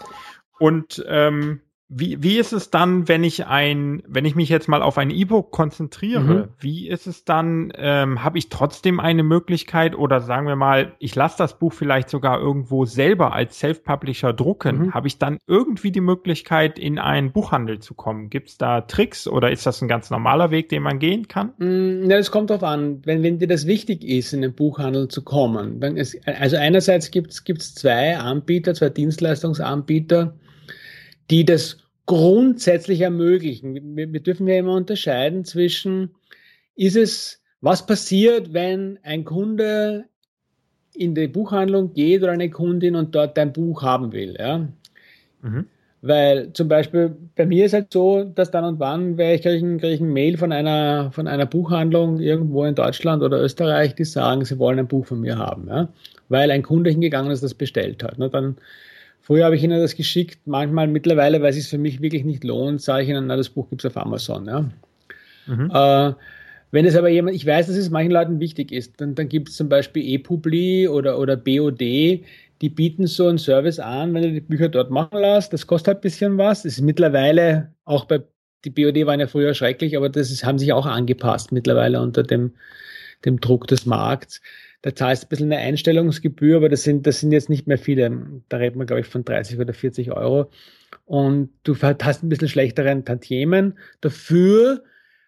[0.59, 4.81] Und ähm, wie, wie ist es dann, wenn ich ein, wenn ich mich jetzt mal
[4.81, 6.47] auf ein E-Book konzentriere, mhm.
[6.59, 11.15] wie ist es dann, ähm, habe ich trotzdem eine Möglichkeit oder sagen wir mal, ich
[11.15, 14.93] lasse das Buch vielleicht sogar irgendwo selber als Self-Publisher drucken, mhm.
[14.93, 18.29] habe ich dann irgendwie die Möglichkeit, in einen Buchhandel zu kommen?
[18.29, 21.53] Gibt es da Tricks oder ist das ein ganz normaler Weg, den man gehen kann?
[21.57, 25.07] Mm, ja, es kommt darauf an, wenn, wenn dir das wichtig ist, in den Buchhandel
[25.07, 25.81] zu kommen.
[25.95, 30.33] Ist, also einerseits gibt es zwei Anbieter, zwei Dienstleistungsanbieter,
[31.29, 33.95] die das grundsätzlich ermöglichen.
[33.95, 36.11] Wir, wir dürfen ja immer unterscheiden zwischen,
[36.75, 40.05] ist es, was passiert, wenn ein Kunde
[40.93, 44.35] in die Buchhandlung geht oder eine Kundin und dort ein Buch haben will.
[44.39, 44.67] Ja?
[45.41, 45.65] Mhm.
[46.01, 49.81] Weil zum Beispiel bei mir ist halt so, dass dann und wann ich kriege ich,
[49.81, 54.05] krieg ich ein Mail von einer, von einer Buchhandlung irgendwo in Deutschland oder Österreich, die
[54.05, 55.67] sagen, sie wollen ein Buch von mir haben.
[55.67, 55.89] Ja?
[56.29, 58.17] Weil ein Kunde hingegangen ist, das bestellt hat.
[58.17, 58.29] Ne?
[58.29, 58.57] Dann
[59.27, 62.45] Früher habe ich Ihnen das geschickt, manchmal mittlerweile, weil es sich für mich wirklich nicht
[62.45, 64.45] lohnt, sage ich Ihnen, na, das Buch gibt es auf Amazon.
[64.45, 64.69] Ja.
[65.47, 65.69] Mhm.
[65.69, 66.13] Äh,
[66.71, 69.49] wenn es aber jemand, ich weiß, dass es manchen Leuten wichtig ist, dann, dann gibt
[69.49, 74.31] es zum Beispiel ePubli oder, oder BOD, die bieten so einen Service an, wenn du
[74.31, 75.51] die Bücher dort machen lässt.
[75.51, 76.63] Das kostet halt ein bisschen was.
[76.63, 78.21] Das ist mittlerweile auch bei,
[78.63, 82.23] die BOD waren ja früher schrecklich, aber das ist, haben sich auch angepasst mittlerweile unter
[82.23, 82.53] dem,
[83.25, 84.39] dem Druck des Markts.
[84.81, 87.77] Da zahlst du ein bisschen eine Einstellungsgebühr, aber das sind, das sind jetzt nicht mehr
[87.77, 88.41] viele.
[88.49, 90.49] Da reden wir, glaube ich, von 30 oder 40 Euro.
[91.05, 93.77] Und du hast ein bisschen schlechteren Tantiemen.
[94.01, 94.83] Dafür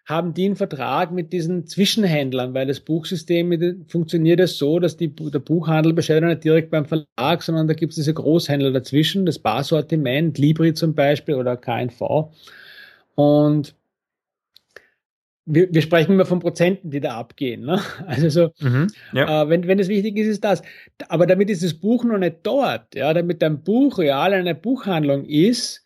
[0.06, 5.14] haben die einen Vertrag mit diesen Zwischenhändlern, weil das Buchsystem funktioniert es so, dass die,
[5.14, 9.38] der Buchhandel bestellt nicht direkt beim Verlag, sondern da gibt es diese Großhändler dazwischen, das
[9.38, 12.32] Barsortiment, Libri zum Beispiel oder KNV.
[13.14, 13.74] Und
[15.52, 17.62] wir, wir sprechen immer von Prozenten, die da abgehen.
[17.62, 17.80] Ne?
[18.06, 19.42] Also so, mhm, ja.
[19.42, 20.62] äh, wenn, wenn es wichtig ist, ist das.
[21.08, 25.24] Aber damit ist das Buch noch nicht dort, ja, damit dein Buch real eine Buchhandlung
[25.24, 25.84] ist,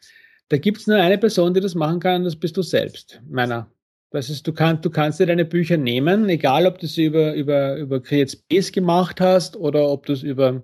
[0.48, 3.70] da gibt es nur eine Person, die das machen kann, das bist du selbst, meiner.
[4.10, 7.34] Das ist, du, kann, du kannst dir deine Bücher nehmen, egal ob du sie über,
[7.34, 10.62] über, über Create Space gemacht hast oder ob du es über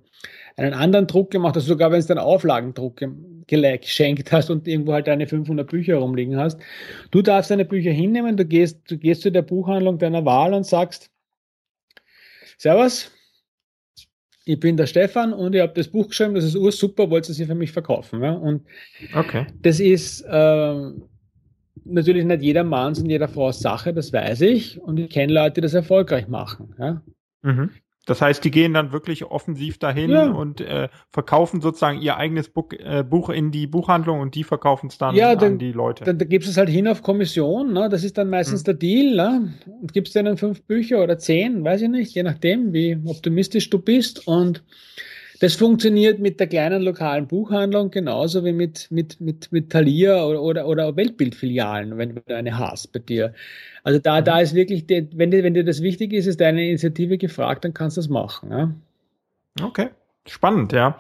[0.57, 3.01] einen anderen Druck gemacht hast, sogar wenn es einen Auflagendruck
[3.51, 6.61] geschenkt hast und irgendwo halt deine 500 Bücher rumliegen hast.
[7.11, 10.67] Du darfst deine Bücher hinnehmen, du gehst, du gehst zu der Buchhandlung deiner Wahl und
[10.67, 11.11] sagst,
[12.59, 13.11] Servus,
[14.45, 17.35] ich bin der Stefan und ich habe das Buch geschrieben, das ist ursuper, wollt ihr
[17.35, 18.23] sie für mich verkaufen?
[18.23, 18.33] Ja?
[18.33, 18.67] Und
[19.15, 19.47] okay.
[19.63, 20.91] das ist äh,
[21.85, 24.81] natürlich nicht jeder Manns und jeder Frau Sache, das weiß ich.
[24.81, 26.75] Und ich kenne Leute, die das erfolgreich machen.
[26.79, 27.03] Ja?
[27.43, 27.71] Mhm.
[28.07, 30.31] Das heißt, die gehen dann wirklich offensiv dahin ja.
[30.31, 34.87] und äh, verkaufen sozusagen ihr eigenes Buch, äh, Buch in die Buchhandlung und die verkaufen
[34.89, 36.05] es dann ja, dann, an die Leute.
[36.05, 37.89] Dann, dann gibst du es halt hin auf Kommission, ne?
[37.91, 38.65] das ist dann meistens hm.
[38.65, 39.17] der Deal.
[39.17, 39.55] Ne?
[39.83, 43.79] Und gibst denen fünf Bücher oder zehn, weiß ich nicht, je nachdem, wie optimistisch du
[43.79, 44.27] bist.
[44.27, 44.63] Und
[45.41, 50.43] das funktioniert mit der kleinen lokalen Buchhandlung genauso wie mit, mit, mit, mit Thalia oder,
[50.43, 53.33] oder, oder Weltbildfilialen, wenn du eine hast bei dir.
[53.83, 54.43] Also da, da mhm.
[54.43, 57.73] ist wirklich, die, wenn, dir, wenn dir das wichtig ist, ist deine Initiative gefragt, dann
[57.73, 58.51] kannst du das machen.
[58.51, 58.75] Ja?
[59.65, 59.89] Okay,
[60.27, 60.99] spannend, ja.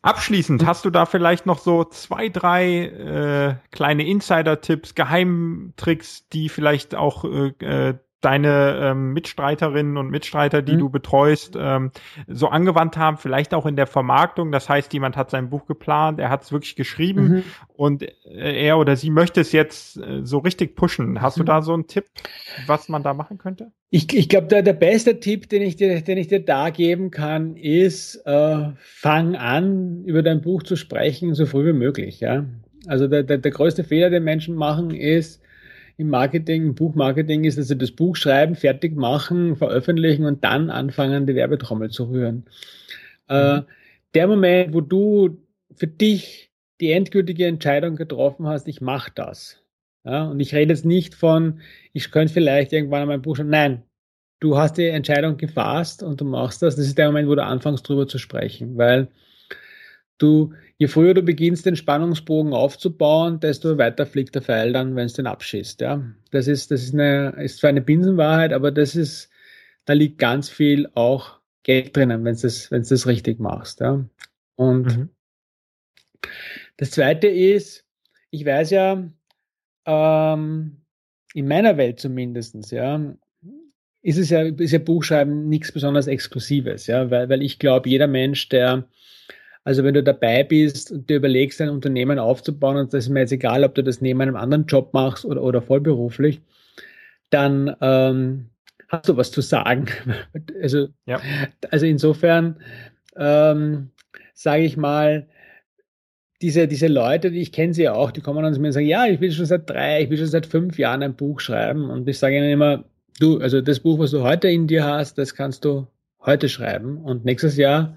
[0.00, 6.94] Abschließend, hast du da vielleicht noch so zwei, drei äh, kleine Insider-Tipps, Geheimtricks, die vielleicht
[6.94, 10.78] auch äh, äh deine ähm, Mitstreiterinnen und Mitstreiter, die mhm.
[10.78, 11.90] du betreust, ähm,
[12.26, 14.52] so angewandt haben, vielleicht auch in der Vermarktung.
[14.52, 17.42] Das heißt, jemand hat sein Buch geplant, er hat es wirklich geschrieben mhm.
[17.74, 21.20] und äh, er oder sie möchte es jetzt äh, so richtig pushen.
[21.20, 21.40] Hast mhm.
[21.40, 22.06] du da so einen Tipp,
[22.66, 23.72] was man da machen könnte?
[23.90, 27.10] Ich, ich glaube, der, der beste Tipp, den ich, dir, den ich dir da geben
[27.10, 32.20] kann, ist, äh, fang an, über dein Buch zu sprechen, so früh wie möglich.
[32.20, 32.46] Ja?
[32.86, 35.42] Also der, der, der größte Fehler, den Menschen machen, ist,
[35.96, 40.70] im Marketing, im Buchmarketing ist, dass sie das Buch schreiben, fertig machen, veröffentlichen und dann
[40.70, 42.44] anfangen, die Werbetrommel zu rühren.
[43.28, 43.58] Äh, mhm.
[43.58, 43.62] Äh,
[44.14, 45.38] der Moment, wo du
[45.74, 49.62] für dich die endgültige Entscheidung getroffen hast, ich mache das.
[50.04, 51.60] Ja, und ich rede jetzt nicht von,
[51.92, 53.50] ich könnte vielleicht irgendwann an meinem Buch schreiben.
[53.50, 53.82] Nein,
[54.40, 56.76] du hast die Entscheidung gefasst und du machst das.
[56.76, 59.08] Das ist der Moment, wo du anfängst, drüber zu sprechen, weil
[60.18, 65.06] du, je früher du beginnst, den Spannungsbogen aufzubauen, desto weiter fliegt der Pfeil dann, wenn
[65.06, 65.80] es den abschießt.
[65.80, 69.30] Ja, das ist, das ist eine, ist zwar eine Binsenwahrheit, aber das ist,
[69.86, 73.80] da liegt ganz viel auch Geld drinnen, wenn du das, wenn du das richtig machst.
[73.80, 74.04] Ja,
[74.56, 75.08] und mhm.
[76.76, 77.84] das zweite ist,
[78.30, 79.10] ich weiß ja,
[79.86, 80.82] ähm,
[81.32, 83.14] in meiner Welt zumindestens, ja,
[84.02, 88.06] ist es ja, ist ja Buchschreiben nichts besonders Exklusives, ja, weil, weil ich glaube, jeder
[88.06, 88.88] Mensch, der
[89.66, 93.20] also wenn du dabei bist und dir überlegst, ein Unternehmen aufzubauen, und das ist mir
[93.20, 96.40] jetzt egal, ob du das neben einem anderen Job machst oder, oder vollberuflich,
[97.30, 98.46] dann ähm,
[98.86, 99.88] hast du was zu sagen.
[100.62, 101.20] Also, ja.
[101.72, 102.60] also insofern
[103.16, 103.90] ähm,
[104.34, 105.26] sage ich mal,
[106.40, 108.72] diese, diese Leute, die ich kenne sie ja auch, die kommen dann zu mir und
[108.72, 111.40] sagen, ja, ich will schon seit drei, ich will schon seit fünf Jahren ein Buch
[111.40, 111.90] schreiben.
[111.90, 112.84] Und ich sage ihnen immer,
[113.18, 115.88] du, also das Buch, was du heute in dir hast, das kannst du
[116.20, 116.98] heute schreiben.
[116.98, 117.96] Und nächstes Jahr,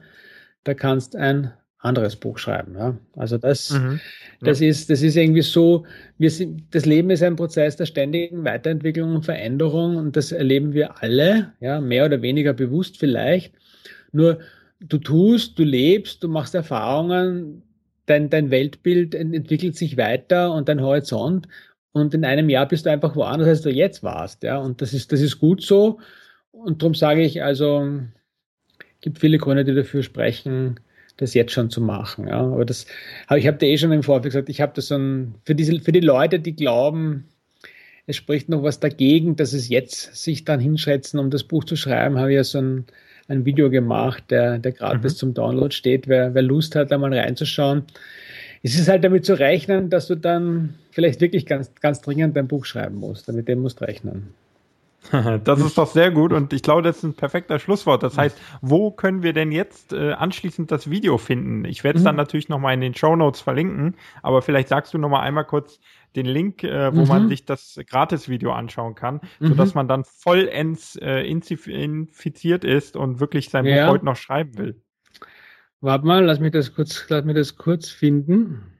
[0.63, 2.75] da kannst ein anderes Buch schreiben.
[2.77, 2.97] Ja?
[3.15, 3.99] Also das, mhm.
[4.41, 5.85] das, ist, das ist irgendwie so,
[6.17, 10.73] wir sind, das Leben ist ein Prozess der ständigen Weiterentwicklung und Veränderung und das erleben
[10.73, 13.53] wir alle, ja, mehr oder weniger bewusst vielleicht.
[14.11, 14.39] Nur
[14.81, 17.63] du tust, du lebst, du machst Erfahrungen,
[18.05, 21.47] dein, dein Weltbild entwickelt sich weiter und dein Horizont
[21.91, 24.43] und in einem Jahr bist du einfach woanders, als du jetzt warst.
[24.43, 24.57] Ja?
[24.57, 25.99] Und das ist, das ist gut so.
[26.51, 27.99] Und darum sage ich, also
[29.01, 30.79] gibt viele Gründe, die dafür sprechen,
[31.19, 32.27] das jetzt schon zu machen.
[32.27, 32.39] Ja.
[32.39, 32.85] Aber das
[33.27, 35.55] habe ich habe dir eh schon im Vorfeld gesagt, ich habe das so ein, für
[35.55, 37.25] diese, für die Leute, die glauben,
[38.07, 41.75] es spricht noch was dagegen, dass es jetzt sich dann hinschätzen, um das Buch zu
[41.75, 42.85] schreiben, habe ich ja so ein,
[43.27, 45.01] ein Video gemacht, der, der gerade mhm.
[45.01, 46.07] bis zum Download steht.
[46.07, 47.83] Wer, wer Lust hat, da mal reinzuschauen.
[48.63, 52.47] Es ist halt damit zu rechnen, dass du dann vielleicht wirklich ganz, ganz dringend dein
[52.47, 53.29] Buch schreiben musst.
[53.29, 54.33] Damit dem musst du rechnen.
[55.43, 58.03] Das ist doch sehr gut und ich glaube, das ist ein perfekter Schlusswort.
[58.03, 61.65] Das heißt, wo können wir denn jetzt äh, anschließend das Video finden?
[61.65, 62.19] Ich werde es dann mhm.
[62.19, 65.79] natürlich nochmal in den Show Notes verlinken, aber vielleicht sagst du nochmal einmal kurz
[66.15, 67.07] den Link, äh, wo mhm.
[67.07, 69.47] man sich das Gratis-Video anschauen kann, mhm.
[69.47, 73.85] sodass man dann vollends äh, infiziert ist und wirklich sein ja.
[73.85, 74.81] Buch heute noch schreiben will.
[75.81, 78.78] Warte mal, lass mich das kurz, lass mich das kurz finden.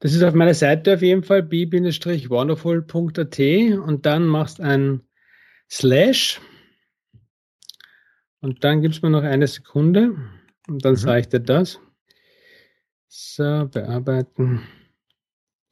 [0.00, 5.02] Das ist auf meiner Seite auf jeden Fall b-wonderful.at und dann machst ein
[5.70, 6.40] Slash
[8.40, 10.16] und dann gibst mir noch eine Sekunde
[10.68, 10.98] und dann mhm.
[10.98, 11.80] sage ich dir das.
[13.08, 14.66] So, bearbeiten.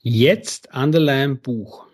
[0.01, 1.87] Jetzt Underline Buch.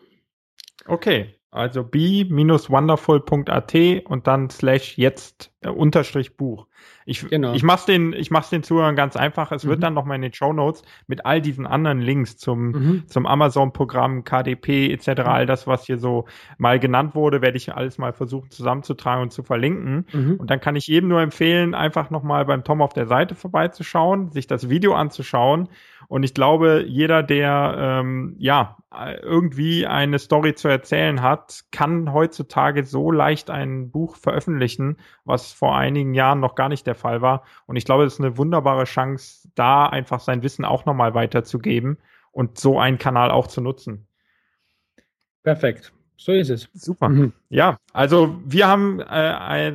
[0.86, 3.74] Okay, also b-wonderful.at
[4.05, 6.66] und dann slash jetzt äh, Unterstrich Buch.
[7.07, 7.55] Ich, genau.
[7.55, 9.51] ich mach's den, ich mach's den Zuhörern ganz einfach.
[9.51, 9.70] Es mhm.
[9.70, 13.03] wird dann nochmal in den Show Notes mit all diesen anderen Links zum, mhm.
[13.09, 15.26] zum Amazon-Programm, KDP etc., mhm.
[15.26, 16.26] all das, was hier so
[16.57, 20.07] mal genannt wurde, werde ich alles mal versuchen zusammenzutragen und zu verlinken.
[20.12, 20.36] Mhm.
[20.36, 24.30] Und dann kann ich jedem nur empfehlen, einfach nochmal beim Tom auf der Seite vorbeizuschauen,
[24.30, 25.68] sich das Video anzuschauen.
[26.11, 28.76] Und ich glaube, jeder, der ähm, ja
[29.22, 35.76] irgendwie eine Story zu erzählen hat, kann heutzutage so leicht ein Buch veröffentlichen, was vor
[35.76, 37.44] einigen Jahren noch gar nicht der Fall war.
[37.66, 41.96] Und ich glaube, es ist eine wunderbare Chance, da einfach sein Wissen auch nochmal weiterzugeben
[42.32, 44.08] und so einen Kanal auch zu nutzen.
[45.44, 45.92] Perfekt.
[46.16, 46.68] So ist es.
[46.72, 47.08] Super.
[47.08, 47.32] Mhm.
[47.50, 49.74] Ja, also wir haben äh,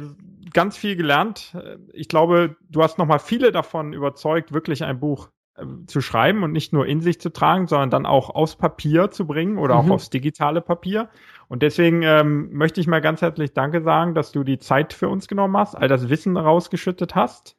[0.51, 1.55] ganz viel gelernt.
[1.93, 5.29] Ich glaube, du hast nochmal viele davon überzeugt, wirklich ein Buch
[5.87, 9.25] zu schreiben und nicht nur in sich zu tragen, sondern dann auch aufs Papier zu
[9.25, 9.91] bringen oder mhm.
[9.91, 11.09] auch aufs digitale Papier.
[11.47, 15.07] Und deswegen ähm, möchte ich mal ganz herzlich Danke sagen, dass du die Zeit für
[15.07, 17.55] uns genommen hast, all das Wissen rausgeschüttet hast.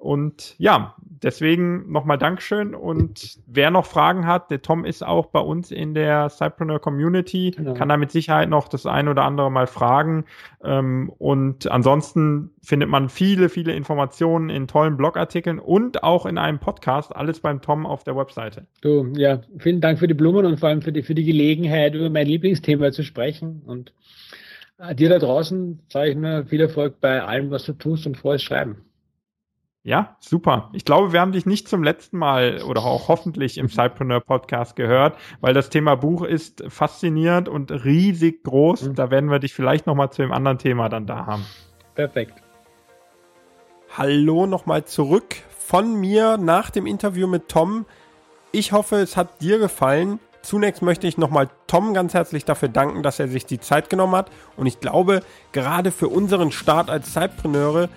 [0.00, 2.74] Und ja, deswegen nochmal Dankeschön.
[2.74, 7.52] Und wer noch Fragen hat, der Tom ist auch bei uns in der Cypreneur Community,
[7.54, 7.74] genau.
[7.74, 10.24] kann da mit Sicherheit noch das ein oder andere mal fragen.
[10.64, 16.60] Ähm, und ansonsten findet man viele, viele Informationen in tollen Blogartikeln und auch in einem
[16.60, 17.14] Podcast.
[17.14, 18.66] Alles beim Tom auf der Webseite.
[18.80, 21.94] Du, ja, vielen Dank für die Blumen und vor allem für die, für die Gelegenheit,
[21.94, 23.60] über mein Lieblingsthema zu sprechen.
[23.66, 23.92] Und
[24.78, 28.16] äh, dir da draußen sage ich nur viel Erfolg bei allem, was du tust und
[28.16, 28.78] frohes Schreiben.
[29.82, 30.68] Ja, super.
[30.74, 34.76] Ich glaube, wir haben dich nicht zum letzten Mal oder auch hoffentlich im Cypreneur Podcast
[34.76, 38.88] gehört, weil das Thema Buch ist faszinierend und riesig groß.
[38.88, 38.94] Mhm.
[38.94, 41.46] Da werden wir dich vielleicht nochmal zu dem anderen Thema dann da haben.
[41.94, 42.42] Perfekt.
[43.96, 47.86] Hallo nochmal zurück von mir nach dem Interview mit Tom.
[48.52, 50.20] Ich hoffe, es hat dir gefallen.
[50.42, 54.14] Zunächst möchte ich nochmal Tom ganz herzlich dafür danken, dass er sich die Zeit genommen
[54.14, 54.30] hat.
[54.56, 55.22] Und ich glaube,
[55.52, 57.88] gerade für unseren Start als Zeitpreneure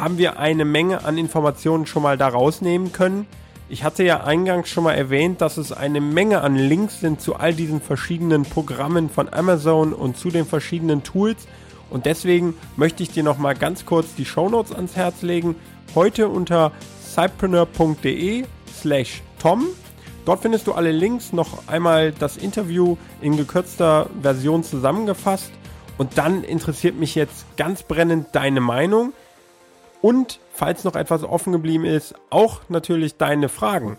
[0.00, 3.26] haben wir eine Menge an Informationen schon mal da rausnehmen können.
[3.68, 7.36] Ich hatte ja eingangs schon mal erwähnt, dass es eine Menge an Links sind zu
[7.36, 11.46] all diesen verschiedenen Programmen von Amazon und zu den verschiedenen Tools.
[11.90, 15.54] Und deswegen möchte ich dir noch mal ganz kurz die Show Notes ans Herz legen.
[15.94, 16.72] Heute unter
[17.02, 18.44] cypreneur.de
[18.80, 19.66] slash tom.
[20.24, 25.50] Dort findest du alle Links, noch einmal das Interview in gekürzter Version zusammengefasst.
[25.98, 29.12] Und dann interessiert mich jetzt ganz brennend deine Meinung.
[30.02, 33.98] Und falls noch etwas offen geblieben ist, auch natürlich deine Fragen.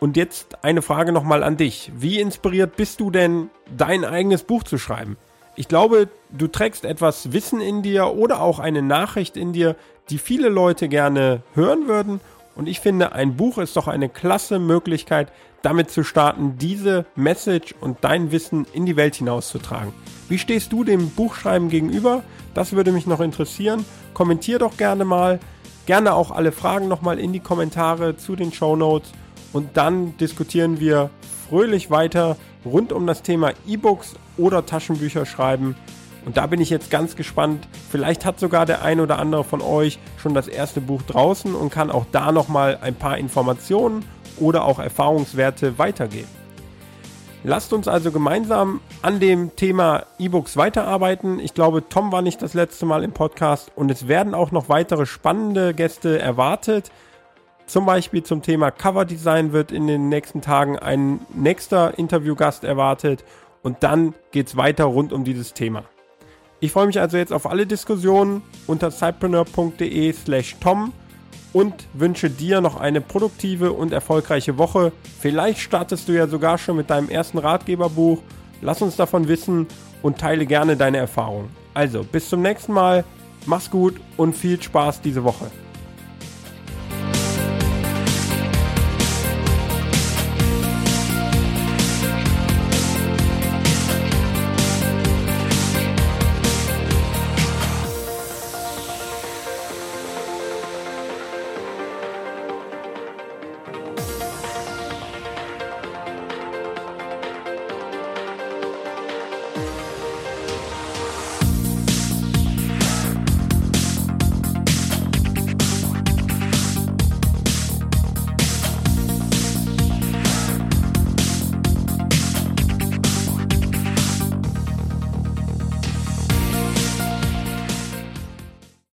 [0.00, 1.92] Und jetzt eine Frage nochmal an dich.
[1.94, 5.16] Wie inspiriert bist du denn, dein eigenes Buch zu schreiben?
[5.56, 9.76] Ich glaube, du trägst etwas Wissen in dir oder auch eine Nachricht in dir,
[10.08, 12.20] die viele Leute gerne hören würden.
[12.56, 15.30] Und ich finde, ein Buch ist doch eine klasse Möglichkeit,
[15.62, 19.92] damit zu starten, diese Message und dein Wissen in die Welt hinauszutragen.
[20.28, 22.22] Wie stehst du dem Buchschreiben gegenüber?
[22.54, 23.84] Das würde mich noch interessieren.
[24.14, 25.38] Kommentier doch gerne mal.
[25.86, 29.10] Gerne auch alle Fragen nochmal in die Kommentare zu den Show Notes
[29.52, 31.10] und dann diskutieren wir
[31.48, 35.74] fröhlich weiter rund um das Thema E-Books oder Taschenbücher schreiben.
[36.26, 37.66] Und da bin ich jetzt ganz gespannt.
[37.90, 41.70] Vielleicht hat sogar der ein oder andere von euch schon das erste Buch draußen und
[41.70, 44.04] kann auch da nochmal ein paar Informationen
[44.38, 46.39] oder auch Erfahrungswerte weitergeben.
[47.42, 51.38] Lasst uns also gemeinsam an dem Thema E-Books weiterarbeiten.
[51.40, 54.68] Ich glaube, Tom war nicht das letzte Mal im Podcast und es werden auch noch
[54.68, 56.90] weitere spannende Gäste erwartet.
[57.66, 63.24] Zum Beispiel zum Thema Coverdesign wird in den nächsten Tagen ein nächster Interviewgast erwartet
[63.62, 65.84] und dann geht es weiter rund um dieses Thema.
[66.60, 70.92] Ich freue mich also jetzt auf alle Diskussionen unter cypreneur.de slash tom
[71.52, 74.92] und wünsche dir noch eine produktive und erfolgreiche Woche.
[75.20, 78.20] Vielleicht startest du ja sogar schon mit deinem ersten Ratgeberbuch.
[78.62, 79.66] Lass uns davon wissen
[80.02, 81.48] und teile gerne deine Erfahrungen.
[81.74, 83.04] Also, bis zum nächsten Mal,
[83.46, 85.50] mach's gut und viel Spaß diese Woche.